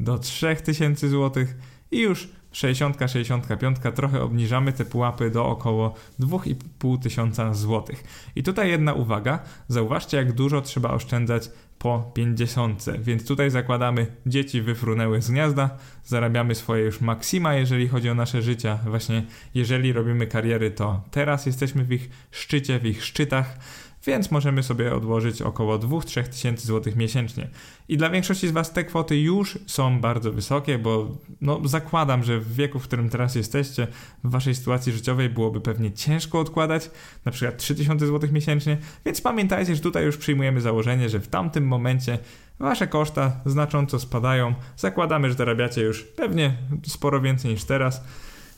do 0.00 0.18
3000 0.18 1.08
zł 1.08 1.44
i 1.90 2.00
już 2.00 2.28
60, 2.52 2.96
65 3.06 3.76
trochę 3.94 4.22
obniżamy 4.22 4.72
te 4.72 4.84
pułapy 4.84 5.30
do 5.30 5.46
około 5.46 5.94
2500 6.18 7.56
zł. 7.56 7.96
I 8.36 8.42
tutaj 8.42 8.70
jedna 8.70 8.92
uwaga, 8.92 9.38
zauważcie 9.68 10.16
jak 10.16 10.32
dużo 10.32 10.62
trzeba 10.62 10.90
oszczędzać 10.90 11.50
po 11.78 12.10
50. 12.14 12.84
Więc 12.98 13.26
tutaj 13.26 13.50
zakładamy, 13.50 14.06
dzieci 14.26 14.62
wyfrunęły 14.62 15.22
z 15.22 15.30
gniazda, 15.30 15.70
zarabiamy 16.04 16.54
swoje 16.54 16.84
już 16.84 17.00
maksima, 17.00 17.54
jeżeli 17.54 17.88
chodzi 17.88 18.10
o 18.10 18.14
nasze 18.14 18.42
życia. 18.42 18.78
Właśnie 18.86 19.24
jeżeli 19.54 19.92
robimy 19.92 20.26
kariery, 20.26 20.70
to 20.70 21.02
teraz 21.10 21.46
jesteśmy 21.46 21.84
w 21.84 21.92
ich 21.92 22.10
szczycie, 22.30 22.78
w 22.78 22.86
ich 22.86 23.04
szczytach 23.04 23.58
więc 24.06 24.30
możemy 24.30 24.62
sobie 24.62 24.94
odłożyć 24.94 25.42
około 25.42 25.78
2-3 25.78 26.22
tysięcy 26.22 26.66
złotych 26.66 26.96
miesięcznie. 26.96 27.48
I 27.88 27.96
dla 27.96 28.10
większości 28.10 28.48
z 28.48 28.50
Was 28.50 28.72
te 28.72 28.84
kwoty 28.84 29.20
już 29.20 29.58
są 29.66 30.00
bardzo 30.00 30.32
wysokie, 30.32 30.78
bo 30.78 31.16
no, 31.40 31.60
zakładam, 31.64 32.24
że 32.24 32.40
w 32.40 32.54
wieku, 32.54 32.78
w 32.78 32.82
którym 32.82 33.08
teraz 33.08 33.34
jesteście, 33.34 33.86
w 34.24 34.30
Waszej 34.30 34.54
sytuacji 34.54 34.92
życiowej 34.92 35.30
byłoby 35.30 35.60
pewnie 35.60 35.92
ciężko 35.92 36.40
odkładać, 36.40 36.90
na 37.24 37.32
przykład 37.32 37.58
3000 37.58 38.06
złotych 38.06 38.32
miesięcznie, 38.32 38.78
więc 39.04 39.20
pamiętajcie, 39.20 39.74
że 39.74 39.82
tutaj 39.82 40.04
już 40.04 40.16
przyjmujemy 40.16 40.60
założenie, 40.60 41.08
że 41.08 41.20
w 41.20 41.28
tamtym 41.28 41.66
momencie 41.66 42.18
Wasze 42.58 42.86
koszta 42.86 43.40
znacząco 43.46 43.98
spadają. 43.98 44.54
Zakładamy, 44.76 45.28
że 45.28 45.34
zarabiacie 45.34 45.82
już 45.82 46.02
pewnie 46.02 46.56
sporo 46.86 47.20
więcej 47.20 47.50
niż 47.50 47.64
teraz 47.64 48.04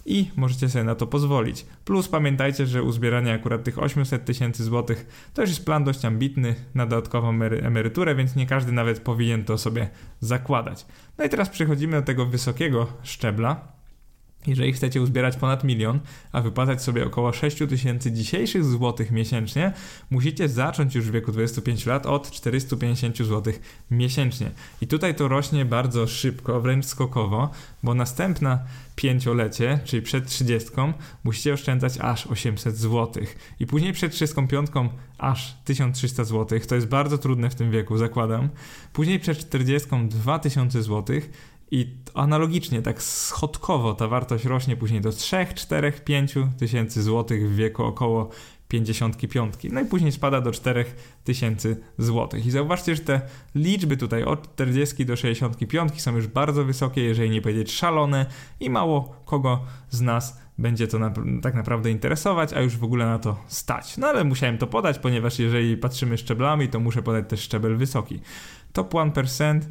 i 0.08 0.30
możecie 0.36 0.68
sobie 0.68 0.84
na 0.84 0.94
to 0.94 1.06
pozwolić. 1.06 1.66
Plus 1.84 2.08
pamiętajcie, 2.08 2.66
że 2.66 2.82
uzbieranie 2.82 3.34
akurat 3.34 3.64
tych 3.64 3.78
800 3.78 4.24
tysięcy 4.24 4.64
złotych 4.64 5.30
to 5.34 5.42
już 5.42 5.50
jest 5.50 5.64
plan 5.64 5.84
dość 5.84 6.04
ambitny 6.04 6.54
na 6.74 6.86
dodatkową 6.86 7.42
emeryturę, 7.42 8.14
więc 8.14 8.36
nie 8.36 8.46
każdy 8.46 8.72
nawet 8.72 9.00
powinien 9.00 9.44
to 9.44 9.58
sobie 9.58 9.88
zakładać. 10.20 10.86
No 11.18 11.24
i 11.24 11.28
teraz 11.28 11.48
przechodzimy 11.48 11.96
do 11.96 12.02
tego 12.02 12.26
wysokiego 12.26 12.86
szczebla, 13.02 13.77
jeżeli 14.46 14.72
chcecie 14.72 15.02
uzbierać 15.02 15.36
ponad 15.36 15.64
milion, 15.64 16.00
a 16.32 16.40
wypłacać 16.40 16.82
sobie 16.82 17.06
około 17.06 17.32
6 17.32 17.58
tysięcy 17.68 18.12
dzisiejszych 18.12 18.64
złotych 18.64 19.10
miesięcznie, 19.10 19.72
musicie 20.10 20.48
zacząć 20.48 20.94
już 20.94 21.08
w 21.08 21.10
wieku 21.10 21.32
25 21.32 21.86
lat 21.86 22.06
od 22.06 22.30
450 22.30 23.18
złotych 23.22 23.84
miesięcznie. 23.90 24.50
I 24.80 24.86
tutaj 24.86 25.14
to 25.14 25.28
rośnie 25.28 25.64
bardzo 25.64 26.06
szybko, 26.06 26.60
wręcz 26.60 26.86
skokowo, 26.86 27.50
bo 27.82 27.94
następna 27.94 28.58
pięciolecie, 28.96 29.80
czyli 29.84 30.02
przed 30.02 30.26
30, 30.26 30.70
musicie 31.24 31.52
oszczędzać 31.52 31.98
aż 31.98 32.26
800 32.26 32.76
zł. 32.76 33.24
I 33.60 33.66
później 33.66 33.92
przed 33.92 34.12
35 34.12 34.70
aż 35.18 35.56
1300 35.64 36.24
zł. 36.24 36.60
To 36.68 36.74
jest 36.74 36.86
bardzo 36.86 37.18
trudne 37.18 37.50
w 37.50 37.54
tym 37.54 37.70
wieku, 37.70 37.98
zakładam. 37.98 38.48
Później 38.92 39.18
przed 39.20 39.38
40 39.38 39.88
2000 40.08 40.82
zł 40.82 41.20
i 41.70 41.96
analogicznie, 42.14 42.82
tak 42.82 43.02
schodkowo 43.02 43.94
ta 43.94 44.08
wartość 44.08 44.44
rośnie 44.44 44.76
później 44.76 45.00
do 45.00 45.12
3, 45.12 45.46
4, 45.54 45.92
5 45.92 46.34
tysięcy 46.58 47.02
złotych 47.02 47.50
w 47.50 47.54
wieku 47.54 47.84
około 47.84 48.30
55. 48.68 49.54
No 49.72 49.80
i 49.80 49.84
później 49.84 50.12
spada 50.12 50.40
do 50.40 50.52
4 50.52 50.84
tysięcy 51.24 51.80
złotych. 51.98 52.46
I 52.46 52.50
zauważcie, 52.50 52.96
że 52.96 53.02
te 53.02 53.20
liczby 53.54 53.96
tutaj 53.96 54.24
od 54.24 54.54
40 54.54 55.06
do 55.06 55.16
65 55.16 56.02
są 56.02 56.16
już 56.16 56.26
bardzo 56.26 56.64
wysokie, 56.64 57.02
jeżeli 57.02 57.30
nie 57.30 57.42
powiedzieć 57.42 57.72
szalone 57.72 58.26
i 58.60 58.70
mało 58.70 59.22
kogo 59.24 59.64
z 59.90 60.00
nas 60.00 60.40
będzie 60.58 60.88
to 60.88 60.98
na, 60.98 61.12
tak 61.42 61.54
naprawdę 61.54 61.90
interesować, 61.90 62.52
a 62.52 62.60
już 62.60 62.76
w 62.76 62.84
ogóle 62.84 63.06
na 63.06 63.18
to 63.18 63.36
stać. 63.46 63.96
No 63.96 64.06
ale 64.06 64.24
musiałem 64.24 64.58
to 64.58 64.66
podać, 64.66 64.98
ponieważ 64.98 65.38
jeżeli 65.38 65.76
patrzymy 65.76 66.18
szczeblami, 66.18 66.68
to 66.68 66.80
muszę 66.80 67.02
podać 67.02 67.28
też 67.28 67.40
szczebel 67.40 67.76
wysoki. 67.76 68.20
Top 68.72 68.94
1% 68.94 69.60
Y, 69.60 69.70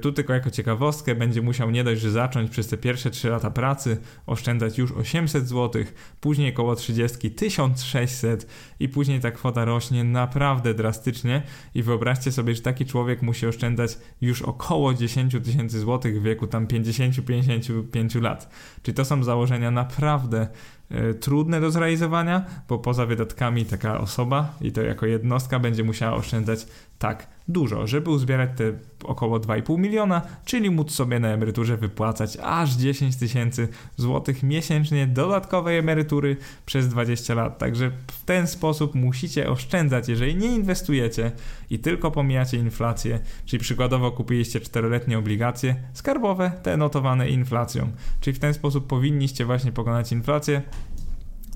tu 0.00 0.12
tylko 0.12 0.32
jako 0.32 0.50
ciekawostkę 0.50 1.14
będzie 1.14 1.42
musiał 1.42 1.70
nie 1.70 1.84
dość, 1.84 2.00
że 2.00 2.10
zacząć 2.10 2.50
przez 2.50 2.68
te 2.68 2.76
pierwsze 2.76 3.10
3 3.10 3.28
lata 3.28 3.50
pracy 3.50 3.96
oszczędzać 4.26 4.78
już 4.78 4.92
800 4.92 5.48
zł, 5.48 5.84
później 6.20 6.52
koło 6.52 6.76
30 6.76 7.30
1600 7.30 8.46
i 8.80 8.88
później 8.88 9.20
ta 9.20 9.30
kwota 9.30 9.64
rośnie 9.64 10.04
naprawdę 10.04 10.74
drastycznie. 10.74 11.42
I 11.74 11.82
wyobraźcie 11.82 12.32
sobie, 12.32 12.54
że 12.54 12.62
taki 12.62 12.86
człowiek 12.86 13.22
musi 13.22 13.46
oszczędzać 13.46 13.98
już 14.20 14.42
około 14.42 14.94
10 14.94 15.36
tysięcy 15.44 15.80
złotych 15.80 16.20
w 16.20 16.22
wieku 16.22 16.46
tam 16.46 16.66
50-55 16.66 18.22
lat. 18.22 18.50
Czyli 18.82 18.94
to 18.94 19.04
są 19.04 19.22
założenia 19.22 19.70
naprawdę 19.70 20.48
E, 20.90 21.14
trudne 21.14 21.60
do 21.60 21.70
zrealizowania, 21.70 22.44
bo 22.68 22.78
poza 22.78 23.06
wydatkami 23.06 23.64
taka 23.64 24.00
osoba 24.00 24.54
i 24.60 24.72
to 24.72 24.82
jako 24.82 25.06
jednostka 25.06 25.58
będzie 25.58 25.84
musiała 25.84 26.16
oszczędzać 26.16 26.66
tak 26.98 27.26
dużo, 27.48 27.86
żeby 27.86 28.10
uzbierać 28.10 28.50
te 28.56 28.72
około 29.04 29.40
2,5 29.40 29.65
miliona, 29.68 30.22
czyli 30.44 30.70
móc 30.70 30.90
sobie 30.90 31.20
na 31.20 31.28
emeryturze 31.28 31.76
wypłacać 31.76 32.38
aż 32.42 32.72
10 32.72 33.16
tysięcy 33.16 33.68
złotych 33.96 34.42
miesięcznie 34.42 35.06
dodatkowej 35.06 35.78
emerytury 35.78 36.36
przez 36.66 36.88
20 36.88 37.34
lat. 37.34 37.58
Także 37.58 37.90
w 38.06 38.24
ten 38.24 38.46
sposób 38.46 38.94
musicie 38.94 39.50
oszczędzać, 39.50 40.08
jeżeli 40.08 40.36
nie 40.36 40.54
inwestujecie 40.54 41.32
i 41.70 41.78
tylko 41.78 42.10
pomijacie 42.10 42.56
inflację, 42.56 43.18
czyli 43.46 43.60
przykładowo 43.60 44.12
kupiliście 44.12 44.60
4-letnie 44.60 45.18
obligacje 45.18 45.76
skarbowe, 45.92 46.52
te 46.62 46.76
notowane 46.76 47.28
inflacją, 47.28 47.92
czyli 48.20 48.36
w 48.36 48.40
ten 48.40 48.54
sposób 48.54 48.86
powinniście 48.86 49.44
właśnie 49.44 49.72
pokonać 49.72 50.12
inflację 50.12 50.62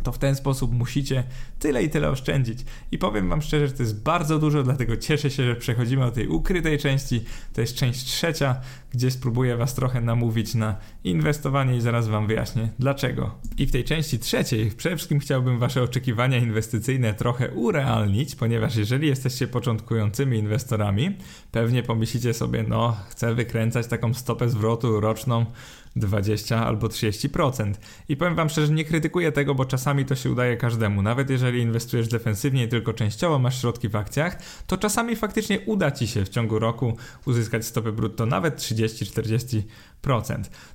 to 0.02 0.12
w 0.12 0.18
ten 0.18 0.36
sposób 0.36 0.72
musicie 0.72 1.24
tyle 1.58 1.82
i 1.82 1.90
tyle 1.90 2.10
oszczędzić. 2.10 2.64
I 2.92 2.98
powiem 2.98 3.28
Wam 3.28 3.42
szczerze, 3.42 3.68
że 3.68 3.72
to 3.72 3.82
jest 3.82 4.02
bardzo 4.02 4.38
dużo, 4.38 4.62
dlatego 4.62 4.96
cieszę 4.96 5.30
się, 5.30 5.44
że 5.44 5.56
przechodzimy 5.56 6.04
do 6.04 6.10
tej 6.10 6.28
ukrytej 6.28 6.78
części. 6.78 7.24
To 7.52 7.60
jest 7.60 7.74
część 7.74 8.04
trzecia, 8.04 8.60
gdzie 8.92 9.10
spróbuję 9.10 9.56
Was 9.56 9.74
trochę 9.74 10.00
namówić 10.00 10.54
na 10.54 10.76
inwestowanie 11.04 11.76
i 11.76 11.80
zaraz 11.80 12.08
Wam 12.08 12.26
wyjaśnię 12.26 12.68
dlaczego. 12.78 13.34
I 13.58 13.66
w 13.66 13.72
tej 13.72 13.84
części 13.84 14.18
trzeciej 14.18 14.70
przede 14.70 14.96
wszystkim 14.96 15.18
chciałbym 15.18 15.58
Wasze 15.58 15.82
oczekiwania 15.82 16.38
inwestycyjne 16.38 17.14
trochę 17.14 17.50
urealnić, 17.50 18.34
ponieważ 18.34 18.76
jeżeli 18.76 19.08
jesteście 19.08 19.48
początkującymi 19.48 20.38
inwestorami, 20.38 21.16
pewnie 21.52 21.82
pomyślicie 21.82 22.34
sobie, 22.34 22.64
no 22.68 22.96
chcę 23.08 23.34
wykręcać 23.34 23.86
taką 23.86 24.14
stopę 24.14 24.48
zwrotu 24.48 25.00
roczną 25.00 25.46
20 25.96 26.66
albo 26.66 26.87
30%. 26.87 27.74
I 28.09 28.16
powiem 28.16 28.35
Wam 28.35 28.48
szczerze, 28.48 28.72
nie 28.72 28.85
krytykuję 28.85 29.33
tego, 29.33 29.55
bo 29.55 29.64
czasami 29.64 30.05
to 30.05 30.14
się 30.14 30.31
udaje 30.31 30.57
każdemu. 30.57 31.03
Nawet 31.03 31.31
jeżeli 31.31 31.61
inwestujesz 31.61 32.09
defensywnie 32.09 32.64
i 32.64 32.68
tylko 32.68 32.92
częściowo 32.92 33.38
masz 33.38 33.61
środki 33.61 33.88
w 33.88 33.96
akcjach, 33.96 34.38
to 34.66 34.76
czasami 34.76 35.16
faktycznie 35.16 35.61
uda 35.61 35.90
Ci 35.90 36.07
się 36.07 36.24
w 36.24 36.29
ciągu 36.29 36.59
roku 36.59 36.96
uzyskać 37.26 37.66
stopę 37.66 37.92
brutto 37.92 38.26
nawet 38.26 38.57
30-40%. 38.59 39.62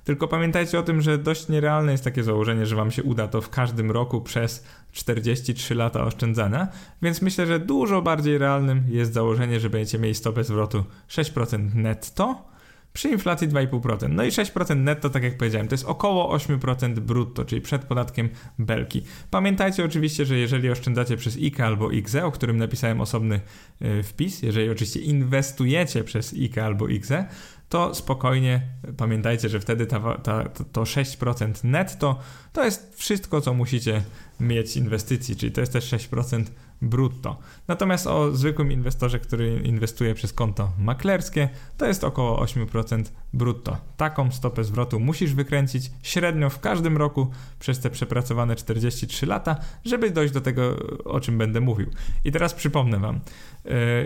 Tylko 0.04 0.28
pamiętajcie 0.28 0.78
o 0.78 0.82
tym, 0.82 1.02
że 1.02 1.18
dość 1.18 1.48
nierealne 1.48 1.92
jest 1.92 2.04
takie 2.04 2.22
założenie, 2.22 2.66
że 2.66 2.76
Wam 2.76 2.90
się 2.90 3.02
uda 3.02 3.28
to 3.28 3.40
w 3.40 3.50
każdym 3.50 3.90
roku 3.90 4.20
przez 4.20 4.64
43 4.92 5.74
lata 5.74 6.04
oszczędzania, 6.04 6.68
więc 7.02 7.22
myślę, 7.22 7.46
że 7.46 7.60
dużo 7.60 8.02
bardziej 8.02 8.38
realnym 8.38 8.84
jest 8.88 9.12
założenie, 9.12 9.60
że 9.60 9.70
będziecie 9.70 9.98
mieli 9.98 10.14
stopę 10.14 10.44
zwrotu 10.44 10.84
6% 11.08 11.74
netto 11.74 12.55
przy 12.96 13.08
inflacji 13.08 13.48
2,5%. 13.48 14.10
No 14.10 14.24
i 14.24 14.28
6% 14.28 14.76
netto, 14.76 15.10
tak 15.10 15.22
jak 15.22 15.36
powiedziałem, 15.36 15.68
to 15.68 15.74
jest 15.74 15.84
około 15.84 16.36
8% 16.36 16.98
brutto, 16.98 17.44
czyli 17.44 17.60
przed 17.60 17.84
podatkiem 17.84 18.28
belki. 18.58 19.02
Pamiętajcie 19.30 19.84
oczywiście, 19.84 20.26
że 20.26 20.38
jeżeli 20.38 20.70
oszczędzacie 20.70 21.16
przez 21.16 21.36
IKE 21.36 21.60
albo 21.66 21.88
IKZE, 21.92 22.24
o 22.24 22.32
którym 22.32 22.56
napisałem 22.56 23.00
osobny 23.00 23.40
e, 23.80 24.02
wpis, 24.02 24.42
jeżeli 24.42 24.70
oczywiście 24.70 25.00
inwestujecie 25.00 26.04
przez 26.04 26.32
IKE 26.32 26.64
albo 26.64 26.88
IKZE, 26.88 27.24
to 27.68 27.94
spokojnie 27.94 28.60
pamiętajcie, 28.96 29.48
że 29.48 29.60
wtedy 29.60 29.86
ta, 29.86 30.18
ta, 30.18 30.48
to 30.48 30.82
6% 30.82 31.64
netto 31.64 32.18
to 32.52 32.64
jest 32.64 32.94
wszystko, 32.96 33.40
co 33.40 33.54
musicie 33.54 34.02
mieć 34.40 34.76
inwestycji, 34.76 35.36
czyli 35.36 35.52
to 35.52 35.60
jest 35.60 35.72
też 35.72 35.92
6% 35.92 36.44
brutto. 36.82 37.38
Natomiast 37.68 38.06
o 38.06 38.32
zwykłym 38.32 38.72
inwestorze, 38.72 39.18
który 39.20 39.60
inwestuje 39.64 40.14
przez 40.14 40.32
konto 40.32 40.72
maklerskie, 40.78 41.48
to 41.76 41.86
jest 41.86 42.04
około 42.04 42.44
8% 42.44 43.04
brutto. 43.36 43.76
Taką 43.96 44.30
stopę 44.30 44.64
zwrotu 44.64 45.00
musisz 45.00 45.34
wykręcić 45.34 45.90
średnio 46.02 46.50
w 46.50 46.60
każdym 46.60 46.96
roku 46.96 47.30
przez 47.58 47.80
te 47.80 47.90
przepracowane 47.90 48.56
43 48.56 49.26
lata, 49.26 49.56
żeby 49.84 50.10
dojść 50.10 50.34
do 50.34 50.40
tego, 50.40 50.76
o 51.04 51.20
czym 51.20 51.38
będę 51.38 51.60
mówił. 51.60 51.90
I 52.24 52.32
teraz 52.32 52.54
przypomnę 52.54 52.98
Wam, 52.98 53.20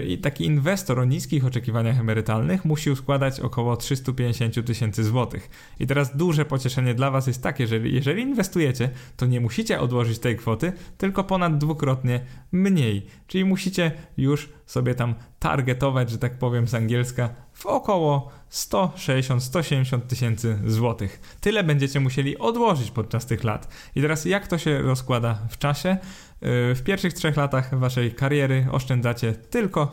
yy, 0.09 0.19
taki 0.19 0.45
inwestor 0.45 0.99
o 0.99 1.05
niskich 1.05 1.45
oczekiwaniach 1.45 2.01
emerytalnych 2.01 2.65
musi 2.65 2.97
składać 2.97 3.41
około 3.41 3.77
350 3.77 4.67
tysięcy 4.67 5.05
złotych. 5.05 5.51
I 5.81 5.87
teraz 5.87 6.17
duże 6.17 6.45
pocieszenie 6.45 6.95
dla 6.95 7.11
Was 7.11 7.27
jest 7.27 7.43
takie, 7.43 7.67
że 7.67 7.79
jeżeli 7.79 8.23
inwestujecie, 8.23 8.91
to 9.17 9.27
nie 9.27 9.41
musicie 9.41 9.81
odłożyć 9.81 10.19
tej 10.19 10.37
kwoty, 10.37 10.73
tylko 10.99 11.25
ponad 11.25 11.59
dwukrotnie 11.59 12.21
mniej. 12.53 13.07
Czyli 13.27 13.45
musicie 13.45 13.93
już 14.17 14.49
sobie 14.67 14.95
tam 14.95 15.15
targetować, 15.39 16.11
że 16.11 16.19
tak 16.19 16.39
powiem 16.39 16.69
z 16.69 16.75
angielska, 16.75 17.29
w 17.61 17.67
około 17.67 18.31
160-170 18.53 20.01
tysięcy 20.01 20.59
złotych. 20.67 21.37
Tyle 21.41 21.65
będziecie 21.65 22.01
musieli 22.01 22.39
odłożyć 22.39 22.91
podczas 22.91 23.27
tych 23.27 23.45
lat. 23.45 23.69
I 23.95 24.03
teraz 24.03 24.25
jak 24.25 24.47
to 24.47 24.59
się 24.59 24.83
rozkłada 24.83 25.39
w 25.51 25.59
czasie? 25.59 25.97
W 26.43 26.81
pierwszych 26.85 27.15
trzech 27.15 27.37
latach 27.37 27.79
waszej 27.79 28.13
kariery 28.13 28.67
oszczędzacie 28.71 29.33
tylko 29.33 29.91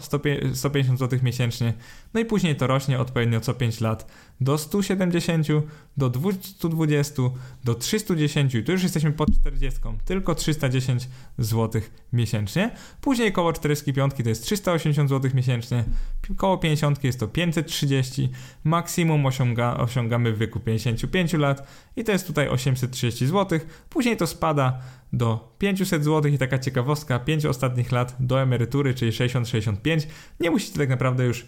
150 0.54 1.00
zł 1.00 1.20
miesięcznie, 1.24 1.74
no 2.14 2.20
i 2.20 2.26
później 2.26 2.56
to 2.56 2.68
rośnie 2.68 3.00
odpowiednio 3.00 3.42
co 3.42 3.54
5 3.54 3.82
lat 3.82 4.12
do 4.42 4.58
170, 4.58 5.48
do 5.98 6.10
220, 6.10 7.22
do 7.64 7.76
310 7.76 8.56
i 8.56 8.64
tu 8.64 8.72
już 8.72 8.84
jesteśmy 8.84 9.12
pod 9.12 9.30
40, 9.40 9.80
tylko 10.06 10.36
310 10.36 11.10
zł 11.38 11.82
miesięcznie. 12.14 12.72
Później 13.02 13.32
koło 13.32 13.54
45 13.54 14.14
to 14.24 14.30
jest 14.30 14.44
380 14.44 15.10
zł 15.10 15.32
miesięcznie, 15.34 15.84
koło 16.38 16.58
50 16.58 17.04
jest 17.04 17.20
to 17.20 17.28
530, 17.28 18.30
maksimum 18.64 19.26
osiąga, 19.26 19.78
osiągamy 19.78 20.34
w 20.34 20.38
wieku 20.38 20.60
55 20.60 21.34
lat 21.34 21.68
i 21.96 22.04
to 22.04 22.12
jest 22.12 22.28
tutaj 22.28 22.48
830 22.48 23.28
zł. 23.28 23.60
Później 23.90 24.18
to 24.18 24.28
spada 24.28 24.80
do 25.14 25.56
500 25.58 26.04
zł 26.04 26.37
i 26.38 26.40
taka 26.40 26.60
ciekawostka, 26.60 27.20
5 27.20 27.46
ostatnich 27.46 27.92
lat 27.92 28.16
do 28.20 28.42
emerytury, 28.42 28.94
czyli 28.94 29.12
60-65. 29.12 30.08
Nie 30.40 30.52
musicie 30.52 30.78
tak 30.78 30.90
naprawdę 30.90 31.26
już 31.26 31.46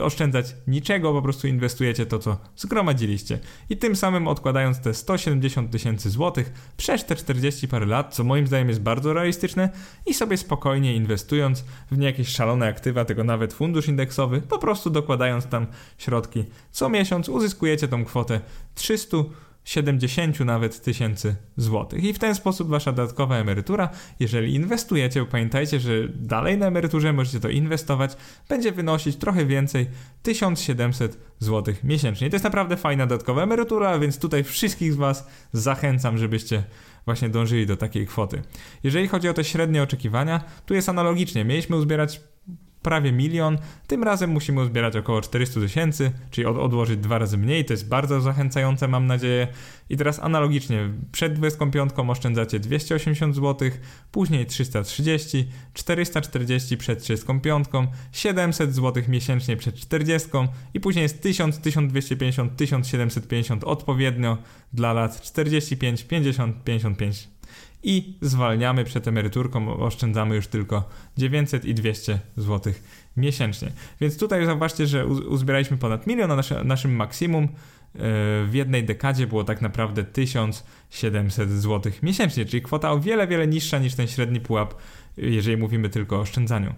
oszczędzać 0.00 0.54
niczego, 0.66 1.12
po 1.12 1.22
prostu 1.22 1.48
inwestujecie 1.48 2.06
to, 2.06 2.18
co 2.18 2.36
zgromadziliście. 2.56 3.38
I 3.70 3.76
tym 3.76 3.96
samym 3.96 4.28
odkładając 4.28 4.80
te 4.80 4.94
170 4.94 5.70
tysięcy 5.70 6.10
złotych 6.10 6.52
przez 6.76 7.04
te 7.04 7.16
40 7.16 7.68
parę 7.68 7.86
lat, 7.86 8.14
co 8.14 8.24
moim 8.24 8.46
zdaniem 8.46 8.68
jest 8.68 8.80
bardzo 8.80 9.12
realistyczne, 9.12 9.68
i 10.06 10.14
sobie 10.14 10.36
spokojnie 10.36 10.94
inwestując 10.94 11.64
w 11.90 11.98
nie 11.98 12.06
jakieś 12.06 12.28
szalone 12.28 12.68
aktywa, 12.68 13.04
tego 13.04 13.24
nawet 13.24 13.52
fundusz 13.52 13.88
indeksowy, 13.88 14.40
po 14.40 14.58
prostu 14.58 14.90
dokładając 14.90 15.46
tam 15.46 15.66
środki 15.98 16.44
co 16.70 16.88
miesiąc, 16.88 17.28
uzyskujecie 17.28 17.88
tą 17.88 18.04
kwotę 18.04 18.40
300 18.74 19.16
70 19.64 20.40
nawet 20.40 20.82
tysięcy 20.82 21.36
złotych. 21.56 22.04
I 22.04 22.12
w 22.12 22.18
ten 22.18 22.34
sposób 22.34 22.68
wasza 22.68 22.92
dodatkowa 22.92 23.36
emerytura, 23.36 23.88
jeżeli 24.20 24.54
inwestujecie, 24.54 25.24
pamiętajcie, 25.26 25.80
że 25.80 26.08
dalej 26.08 26.58
na 26.58 26.66
emeryturze 26.66 27.12
możecie 27.12 27.40
to 27.40 27.48
inwestować, 27.48 28.16
będzie 28.48 28.72
wynosić 28.72 29.16
trochę 29.16 29.46
więcej 29.46 29.86
1700 30.22 31.18
złotych 31.38 31.84
miesięcznie. 31.84 32.26
I 32.26 32.30
to 32.30 32.34
jest 32.34 32.44
naprawdę 32.44 32.76
fajna 32.76 33.06
dodatkowa 33.06 33.42
emerytura, 33.42 33.98
więc 33.98 34.18
tutaj 34.18 34.44
wszystkich 34.44 34.92
z 34.92 34.96
was 34.96 35.26
zachęcam, 35.52 36.18
żebyście 36.18 36.64
właśnie 37.04 37.28
dążyli 37.28 37.66
do 37.66 37.76
takiej 37.76 38.06
kwoty. 38.06 38.42
Jeżeli 38.82 39.08
chodzi 39.08 39.28
o 39.28 39.34
te 39.34 39.44
średnie 39.44 39.82
oczekiwania, 39.82 40.44
tu 40.66 40.74
jest 40.74 40.88
analogicznie. 40.88 41.44
Mieliśmy 41.44 41.76
uzbierać 41.76 42.20
prawie 42.82 43.12
milion. 43.12 43.58
Tym 43.86 44.04
razem 44.04 44.30
musimy 44.30 44.60
uzbierać 44.60 44.96
około 44.96 45.20
400 45.20 45.60
tysięcy, 45.60 46.12
czyli 46.30 46.46
od, 46.46 46.56
odłożyć 46.56 47.00
dwa 47.00 47.18
razy 47.18 47.38
mniej. 47.38 47.64
To 47.64 47.72
jest 47.72 47.88
bardzo 47.88 48.20
zachęcające, 48.20 48.88
mam 48.88 49.06
nadzieję. 49.06 49.48
I 49.90 49.96
teraz 49.96 50.18
analogicznie, 50.18 50.90
przed 51.12 51.32
25 51.32 51.92
oszczędzacie 52.08 52.60
280 52.60 53.34
zł, 53.34 53.70
później 54.12 54.46
330, 54.46 55.48
440 55.74 56.76
przed 56.76 57.02
35, 57.02 57.66
700 58.12 58.74
zł 58.74 59.02
miesięcznie 59.08 59.56
przed 59.56 59.74
40 59.74 60.28
i 60.74 60.80
później 60.80 61.02
jest 61.02 61.22
1000, 61.22 61.58
1250, 61.58 62.56
1750 62.56 63.64
odpowiednio 63.64 64.38
dla 64.72 64.92
lat 64.92 65.22
45, 65.22 66.04
50, 66.04 66.64
55 66.64 67.28
i 67.82 68.18
zwalniamy 68.20 68.84
przed 68.84 69.08
emeryturką, 69.08 69.76
oszczędzamy 69.76 70.34
już 70.34 70.46
tylko 70.46 70.88
900 71.16 71.64
i 71.64 71.74
200 71.74 72.18
zł 72.36 72.72
miesięcznie. 73.16 73.72
Więc 74.00 74.18
tutaj 74.18 74.46
zauważcie, 74.46 74.86
że 74.86 75.06
uzbieraliśmy 75.06 75.76
ponad 75.76 76.06
milion, 76.06 76.30
a 76.30 76.36
nasze, 76.36 76.64
naszym 76.64 76.96
maksimum 76.96 77.44
e, 77.44 77.48
w 78.44 78.50
jednej 78.52 78.84
dekadzie 78.84 79.26
było 79.26 79.44
tak 79.44 79.62
naprawdę 79.62 80.04
1700 80.04 81.50
zł 81.50 81.92
miesięcznie, 82.02 82.44
czyli 82.44 82.62
kwota 82.62 82.92
o 82.92 83.00
wiele, 83.00 83.26
wiele 83.26 83.46
niższa 83.46 83.78
niż 83.78 83.94
ten 83.94 84.06
średni 84.06 84.40
pułap, 84.40 84.74
jeżeli 85.16 85.56
mówimy 85.56 85.88
tylko 85.88 86.16
o 86.16 86.20
oszczędzaniu. 86.20 86.74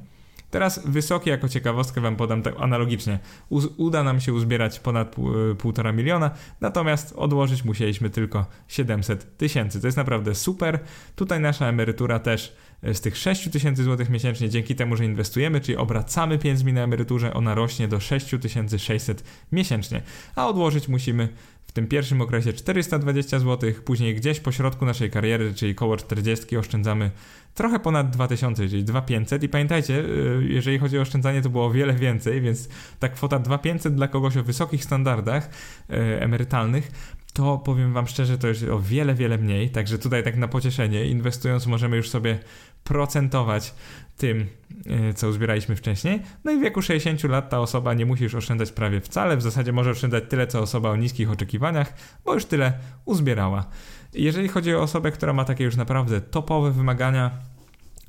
Teraz 0.53 0.81
wysokie 0.87 1.31
jako 1.31 1.49
ciekawostkę 1.49 2.01
Wam 2.01 2.17
podam 2.17 2.43
tak 2.43 2.55
analogicznie. 2.59 3.19
uda 3.77 4.03
nam 4.03 4.21
się 4.21 4.33
uzbierać 4.33 4.81
ponad 4.81 5.17
e, 5.19 5.55
półtora 5.55 5.93
miliona, 5.93 6.31
natomiast 6.61 7.13
odłożyć 7.17 7.65
musieliśmy 7.65 8.11
tylko 8.11 8.47
700 8.69 9.37
tysięcy. 9.37 9.81
To 9.81 9.87
jest 9.87 9.97
naprawdę 9.97 10.35
super. 10.35 10.79
Tutaj 11.17 11.41
nasza 11.41 11.67
emerytura 11.67 12.19
też 12.19 12.57
e, 12.83 12.95
z 12.95 13.01
tych 13.01 13.17
6 13.17 13.51
tysięcy 13.51 13.85
złotych 13.85 14.11
miesięcznie 14.11 14.49
dzięki 14.49 14.75
temu, 14.75 14.97
że 14.97 15.05
inwestujemy, 15.05 15.61
czyli 15.61 15.77
obracamy 15.77 16.39
pieniędzmi 16.39 16.73
na 16.73 16.83
emeryturze, 16.83 17.35
ona 17.35 17.55
rośnie 17.55 17.89
do 17.89 18.01
6600 18.01 19.25
miesięcznie, 19.53 20.03
a 20.37 20.49
odłożyć 20.49 20.89
musimy 20.89 21.29
w 21.73 21.75
tym 21.75 21.87
pierwszym 21.87 22.21
okresie 22.21 22.53
420 22.53 23.39
zł, 23.39 23.73
później 23.85 24.15
gdzieś 24.15 24.41
po 24.41 24.53
środku 24.53 24.87
naszej 24.87 25.11
kariery, 25.11 25.55
czyli 25.55 25.75
koło 25.75 25.97
40 25.97 26.57
oszczędzamy 26.57 27.11
trochę 27.55 27.79
ponad 27.81 28.11
2000, 28.11 28.69
czyli 28.69 28.85
2500 28.85 29.43
i 29.43 29.49
pamiętajcie, 29.49 29.99
y, 29.99 30.47
jeżeli 30.49 30.79
chodzi 30.79 30.99
o 30.99 31.01
oszczędzanie 31.01 31.43
to 31.43 31.51
było 31.51 31.67
o 31.67 31.71
wiele 31.71 31.95
więcej, 31.95 32.41
więc 32.41 32.69
ta 32.99 33.09
kwota 33.09 33.39
2500 33.39 33.95
dla 33.95 34.09
kogoś 34.09 34.37
o 34.37 34.43
wysokich 34.43 34.85
standardach 34.85 35.51
y, 35.91 35.95
emerytalnych 36.21 36.91
to 37.33 37.59
powiem 37.59 37.93
Wam 37.93 38.07
szczerze, 38.07 38.39
to 38.39 38.49
już 38.49 38.63
o 38.63 38.79
wiele, 38.79 39.15
wiele 39.15 39.39
mniej. 39.39 39.71
Także 39.71 39.99
tutaj, 39.99 40.23
tak 40.23 40.37
na 40.37 40.49
pocieszenie, 40.49 41.07
inwestując, 41.07 41.67
możemy 41.67 41.97
już 41.97 42.11
sobie 42.11 42.39
procentować 42.85 43.75
tym, 44.17 44.47
y, 45.11 45.15
co 45.15 45.29
uzbieraliśmy 45.29 45.77
wcześniej. 45.77 46.23
No 46.45 46.53
i 46.53 46.57
w 46.57 46.61
wieku 46.61 46.83
60 46.83 47.25
lat 47.25 47.51
ta 47.51 47.61
osoba 47.61 47.95
nie 47.95 48.07
musi 48.07 48.25
już 48.25 48.35
oszczędzać 48.35 48.73
prawie 48.73 49.01
wcale. 49.01 49.37
W 49.37 49.43
zasadzie 49.43 49.73
może 49.73 49.91
oszczędzać 49.91 50.25
tyle, 50.29 50.47
co 50.47 50.61
osoba 50.61 50.91
o 50.91 50.97
niskich 50.97 51.31
oczekiwaniach, 51.31 51.93
bo 52.25 52.35
już 52.35 52.45
tyle 52.45 52.73
uzbierała. 53.05 53.65
Jeżeli 54.15 54.49
chodzi 54.49 54.75
o 54.75 54.83
osobę, 54.83 55.13
która 55.13 55.33
ma 55.33 55.45
takie 55.45 55.65
już 55.65 55.77
naprawdę 55.77 56.21
topowe 56.21 56.71
wymagania, 56.71 57.31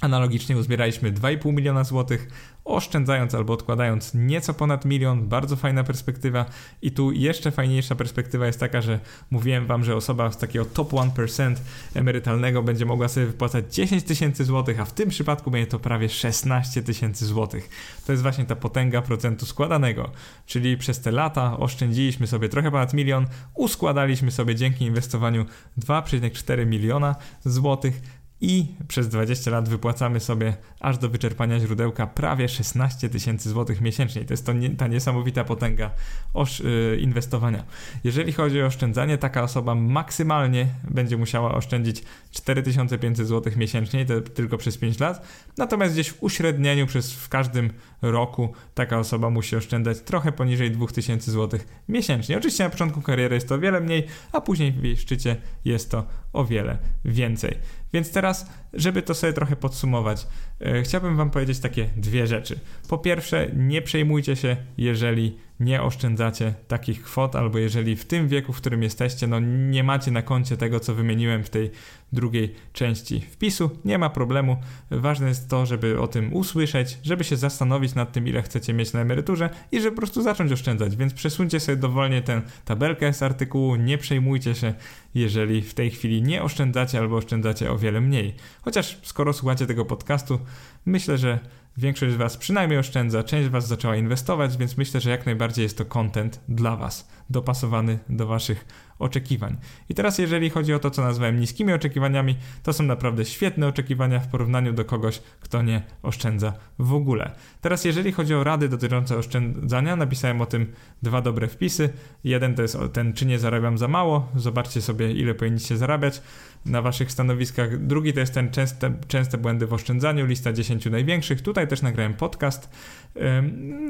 Analogicznie 0.03 0.57
uzbieraliśmy 0.57 1.11
2,5 1.11 1.53
miliona 1.53 1.83
złotych, 1.83 2.27
oszczędzając 2.65 3.35
albo 3.35 3.53
odkładając 3.53 4.13
nieco 4.13 4.53
ponad 4.53 4.85
milion. 4.85 5.27
Bardzo 5.27 5.55
fajna 5.55 5.83
perspektywa. 5.83 6.45
I 6.81 6.91
tu 6.91 7.11
jeszcze 7.11 7.51
fajniejsza 7.51 7.95
perspektywa 7.95 8.45
jest 8.47 8.59
taka, 8.59 8.81
że 8.81 8.99
mówiłem 9.31 9.67
Wam, 9.67 9.83
że 9.83 9.95
osoba 9.95 10.31
z 10.31 10.37
takiego 10.37 10.65
top 10.65 10.91
1% 10.91 11.55
emerytalnego 11.93 12.63
będzie 12.63 12.85
mogła 12.85 13.07
sobie 13.07 13.25
wypłacać 13.25 13.75
10 13.75 14.03
tysięcy 14.03 14.45
złotych, 14.45 14.79
a 14.79 14.85
w 14.85 14.93
tym 14.93 15.09
przypadku 15.09 15.51
będzie 15.51 15.67
to 15.67 15.79
prawie 15.79 16.09
16 16.09 16.83
tysięcy 16.83 17.25
złotych. 17.25 17.69
To 18.05 18.11
jest 18.11 18.21
właśnie 18.21 18.45
ta 18.45 18.55
potęga 18.55 19.01
procentu 19.01 19.45
składanego. 19.45 20.11
Czyli 20.45 20.77
przez 20.77 21.01
te 21.01 21.11
lata 21.11 21.57
oszczędziliśmy 21.57 22.27
sobie 22.27 22.49
trochę 22.49 22.71
ponad 22.71 22.93
milion, 22.93 23.27
uskładaliśmy 23.53 24.31
sobie 24.31 24.55
dzięki 24.55 24.85
inwestowaniu 24.85 25.45
2,4 25.77 26.65
miliona 26.65 27.15
złotych 27.45 28.01
i 28.43 28.67
przez 28.87 29.07
20 29.07 29.51
lat 29.51 29.69
wypłacamy 29.69 30.19
sobie 30.19 30.53
aż 30.79 30.97
do 30.97 31.09
wyczerpania 31.09 31.59
źródełka 31.59 32.07
prawie 32.07 32.49
16 32.49 33.09
tysięcy 33.09 33.49
złotych 33.49 33.81
miesięcznie. 33.81 34.25
To 34.25 34.33
jest 34.33 34.45
to 34.45 34.53
nie, 34.53 34.69
ta 34.69 34.87
niesamowita 34.87 35.43
potęga 35.43 35.91
osz, 36.33 36.59
yy, 36.59 36.97
inwestowania. 36.99 37.63
Jeżeli 38.03 38.33
chodzi 38.33 38.61
o 38.61 38.65
oszczędzanie, 38.65 39.17
taka 39.17 39.43
osoba 39.43 39.75
maksymalnie 39.75 40.67
będzie 40.89 41.17
musiała 41.17 41.55
oszczędzić 41.55 42.03
4500 42.31 43.27
złotych 43.27 43.57
miesięcznie, 43.57 44.05
to 44.05 44.21
tylko 44.21 44.57
przez 44.57 44.77
5 44.77 44.99
lat. 44.99 45.27
Natomiast 45.57 45.93
gdzieś 45.93 46.09
w 46.09 46.23
uśrednieniu 46.23 46.87
przez 46.87 47.13
w 47.13 47.29
każdym 47.29 47.69
roku 48.01 48.53
taka 48.73 48.99
osoba 48.99 49.29
musi 49.29 49.55
oszczędzać 49.55 49.99
trochę 49.99 50.31
poniżej 50.31 50.71
2000 50.71 51.31
złotych 51.31 51.67
miesięcznie. 51.89 52.37
Oczywiście 52.37 52.63
na 52.63 52.69
początku 52.69 53.01
kariery 53.01 53.35
jest 53.35 53.49
to 53.49 53.59
wiele 53.59 53.81
mniej, 53.81 54.07
a 54.31 54.41
później 54.41 54.71
w 54.71 54.83
jej 54.83 54.97
szczycie 54.97 55.35
jest 55.65 55.91
to 55.91 56.05
o 56.33 56.45
wiele 56.45 56.77
więcej. 57.05 57.57
Więc 57.93 58.11
teraz, 58.11 58.49
żeby 58.73 59.01
to 59.01 59.13
sobie 59.13 59.33
trochę 59.33 59.55
podsumować, 59.55 60.27
e, 60.61 60.81
chciałbym 60.83 61.17
Wam 61.17 61.29
powiedzieć 61.29 61.59
takie 61.59 61.89
dwie 61.97 62.27
rzeczy. 62.27 62.59
Po 62.89 62.97
pierwsze, 62.97 63.49
nie 63.55 63.81
przejmujcie 63.81 64.35
się, 64.35 64.57
jeżeli 64.77 65.37
nie 65.63 65.81
oszczędzacie 65.81 66.53
takich 66.67 67.03
kwot, 67.03 67.35
albo 67.35 67.57
jeżeli 67.57 67.95
w 67.95 68.05
tym 68.05 68.27
wieku, 68.27 68.53
w 68.53 68.57
którym 68.57 68.83
jesteście, 68.83 69.27
no 69.27 69.39
nie 69.39 69.83
macie 69.83 70.11
na 70.11 70.21
koncie 70.21 70.57
tego, 70.57 70.79
co 70.79 70.95
wymieniłem 70.95 71.43
w 71.43 71.49
tej 71.49 71.71
drugiej 72.13 72.55
części 72.73 73.21
wpisu, 73.21 73.69
nie 73.85 73.97
ma 73.97 74.09
problemu. 74.09 74.57
Ważne 74.91 75.27
jest 75.27 75.49
to, 75.49 75.65
żeby 75.65 75.99
o 75.99 76.07
tym 76.07 76.33
usłyszeć, 76.33 76.97
żeby 77.03 77.23
się 77.23 77.37
zastanowić 77.37 77.95
nad 77.95 78.11
tym, 78.11 78.27
ile 78.27 78.41
chcecie 78.41 78.73
mieć 78.73 78.93
na 78.93 79.01
emeryturze 79.01 79.49
i 79.71 79.81
żeby 79.81 79.95
po 79.95 80.01
prostu 80.01 80.21
zacząć 80.21 80.51
oszczędzać. 80.51 80.95
Więc 80.95 81.13
przesuńcie 81.13 81.59
sobie 81.59 81.75
dowolnie 81.75 82.21
tę 82.21 82.41
tabelkę 82.65 83.13
z 83.13 83.23
artykułu, 83.23 83.75
nie 83.75 83.97
przejmujcie 83.97 84.55
się, 84.55 84.73
jeżeli 85.15 85.61
w 85.61 85.73
tej 85.73 85.91
chwili 85.91 86.21
nie 86.21 86.43
oszczędzacie 86.43 86.99
albo 86.99 87.15
oszczędzacie 87.15 87.71
o 87.71 87.77
wiele 87.77 88.01
mniej. 88.01 88.35
Chociaż 88.61 88.97
skoro 89.03 89.33
słuchacie 89.33 89.67
tego 89.67 89.85
podcastu, 89.85 90.39
myślę, 90.85 91.17
że 91.17 91.39
Większość 91.77 92.13
z 92.13 92.17
Was 92.17 92.37
przynajmniej 92.37 92.79
oszczędza, 92.79 93.23
część 93.23 93.47
z 93.47 93.51
Was 93.51 93.67
zaczęła 93.67 93.95
inwestować, 93.95 94.57
więc 94.57 94.77
myślę, 94.77 95.01
że 95.01 95.09
jak 95.09 95.25
najbardziej 95.25 95.63
jest 95.63 95.77
to 95.77 95.85
content 95.85 96.39
dla 96.49 96.75
Was, 96.75 97.07
dopasowany 97.29 97.99
do 98.09 98.27
Waszych 98.27 98.65
oczekiwań. 99.03 99.57
I 99.89 99.93
teraz 99.93 100.17
jeżeli 100.17 100.49
chodzi 100.49 100.73
o 100.73 100.79
to, 100.79 100.91
co 100.91 101.01
nazwałem 101.01 101.39
niskimi 101.39 101.73
oczekiwaniami, 101.73 102.35
to 102.63 102.73
są 102.73 102.83
naprawdę 102.83 103.25
świetne 103.25 103.67
oczekiwania 103.67 104.19
w 104.19 104.27
porównaniu 104.27 104.73
do 104.73 104.85
kogoś, 104.85 105.21
kto 105.39 105.61
nie 105.61 105.81
oszczędza 106.03 106.53
w 106.79 106.93
ogóle. 106.93 107.31
Teraz 107.61 107.85
jeżeli 107.85 108.11
chodzi 108.11 108.33
o 108.33 108.43
rady 108.43 108.69
dotyczące 108.69 109.17
oszczędzania, 109.17 109.95
napisałem 109.95 110.41
o 110.41 110.45
tym 110.45 110.73
dwa 111.01 111.21
dobre 111.21 111.47
wpisy. 111.47 111.89
Jeden 112.23 112.55
to 112.55 112.61
jest 112.61 112.77
ten, 112.93 113.13
czy 113.13 113.25
nie 113.25 113.39
zarabiam 113.39 113.77
za 113.77 113.87
mało. 113.87 114.29
Zobaczcie 114.35 114.81
sobie, 114.81 115.11
ile 115.11 115.35
powinniście 115.35 115.77
zarabiać 115.77 116.21
na 116.65 116.81
waszych 116.81 117.11
stanowiskach. 117.11 117.85
Drugi 117.85 118.13
to 118.13 118.19
jest 118.19 118.33
ten 118.33 118.51
częste, 118.51 118.93
częste 119.07 119.37
błędy 119.37 119.67
w 119.67 119.73
oszczędzaniu, 119.73 120.25
lista 120.25 120.53
10 120.53 120.85
największych. 120.85 121.41
Tutaj 121.41 121.67
też 121.67 121.81
nagrałem 121.81 122.13
podcast, 122.13 122.69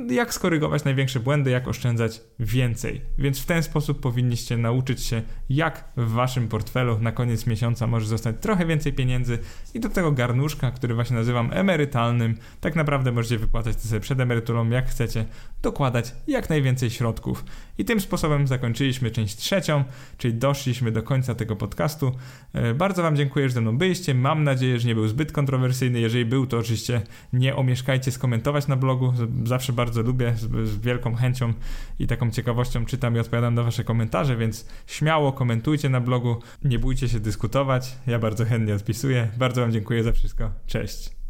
jak 0.10 0.34
skorygować 0.34 0.84
największe 0.84 1.19
błędy, 1.19 1.52
jak 1.52 1.67
oszczędzać 1.67 2.21
więcej. 2.39 3.02
Więc 3.17 3.39
w 3.39 3.45
ten 3.45 3.63
sposób 3.63 4.02
powinniście 4.02 4.58
nauczyć 4.58 5.02
się, 5.03 5.21
jak 5.49 5.83
w 5.97 6.11
waszym 6.11 6.47
portfelu 6.47 6.99
na 6.99 7.11
koniec 7.11 7.47
miesiąca 7.47 7.87
może 7.87 8.07
zostać 8.07 8.35
trochę 8.41 8.65
więcej 8.65 8.93
pieniędzy 8.93 9.39
i 9.73 9.79
do 9.79 9.89
tego 9.89 10.11
garnuszka, 10.11 10.71
który 10.71 10.95
właśnie 10.95 11.15
nazywam 11.15 11.49
emerytalnym, 11.53 12.37
tak 12.61 12.75
naprawdę 12.75 13.11
możecie 13.11 13.37
wypłacać 13.37 13.75
to 13.75 13.87
sobie 13.87 13.99
przed 13.99 14.19
emeryturą, 14.19 14.69
jak 14.69 14.89
chcecie, 14.89 15.25
dokładać 15.61 16.15
jak 16.27 16.49
najwięcej 16.49 16.89
środków. 16.89 17.45
I 17.77 17.85
tym 17.85 17.99
sposobem 17.99 18.47
zakończyliśmy 18.47 19.11
część 19.11 19.35
trzecią, 19.35 19.83
czyli 20.17 20.33
doszliśmy 20.33 20.91
do 20.91 21.03
końca 21.03 21.35
tego 21.35 21.55
podcastu. 21.55 22.11
E, 22.53 22.73
bardzo 22.73 23.03
Wam 23.03 23.15
dziękuję, 23.15 23.49
że 23.49 23.53
ze 23.53 23.61
mną 23.61 23.77
byliście. 23.77 24.13
Mam 24.13 24.43
nadzieję, 24.43 24.79
że 24.79 24.87
nie 24.87 24.95
był 24.95 25.07
zbyt 25.07 25.31
kontrowersyjny. 25.31 25.99
Jeżeli 25.99 26.25
był, 26.25 26.47
to 26.47 26.57
oczywiście 26.57 27.01
nie 27.33 27.55
omieszkajcie 27.55 28.11
skomentować 28.11 28.67
na 28.67 28.75
blogu. 28.75 29.13
Zawsze 29.43 29.73
bardzo 29.73 30.01
lubię, 30.01 30.33
z, 30.37 30.77
wielką 30.79 31.15
chęcią 31.15 31.53
i 31.99 32.07
taką 32.07 32.31
ciekawością 32.31 32.85
czytam 32.85 33.15
i 33.15 33.19
odpowiadam 33.19 33.55
na 33.55 33.63
Wasze 33.63 33.83
komentarze, 33.83 34.37
więc 34.37 34.65
śmiało 34.93 35.32
komentujcie 35.32 35.89
na 35.89 36.01
blogu. 36.01 36.41
Nie 36.63 36.79
bójcie 36.79 37.10
się 37.10 37.19
dyskutować. 37.19 37.95
Ja 38.08 38.19
bardzo 38.19 38.45
chętnie 38.45 38.75
odpisuję. 38.75 39.29
Bardzo 39.38 39.62
Wam 39.62 39.71
dziękuję 39.71 40.03
za 40.03 40.12
wszystko. 40.12 40.51
Cześć. 40.67 41.22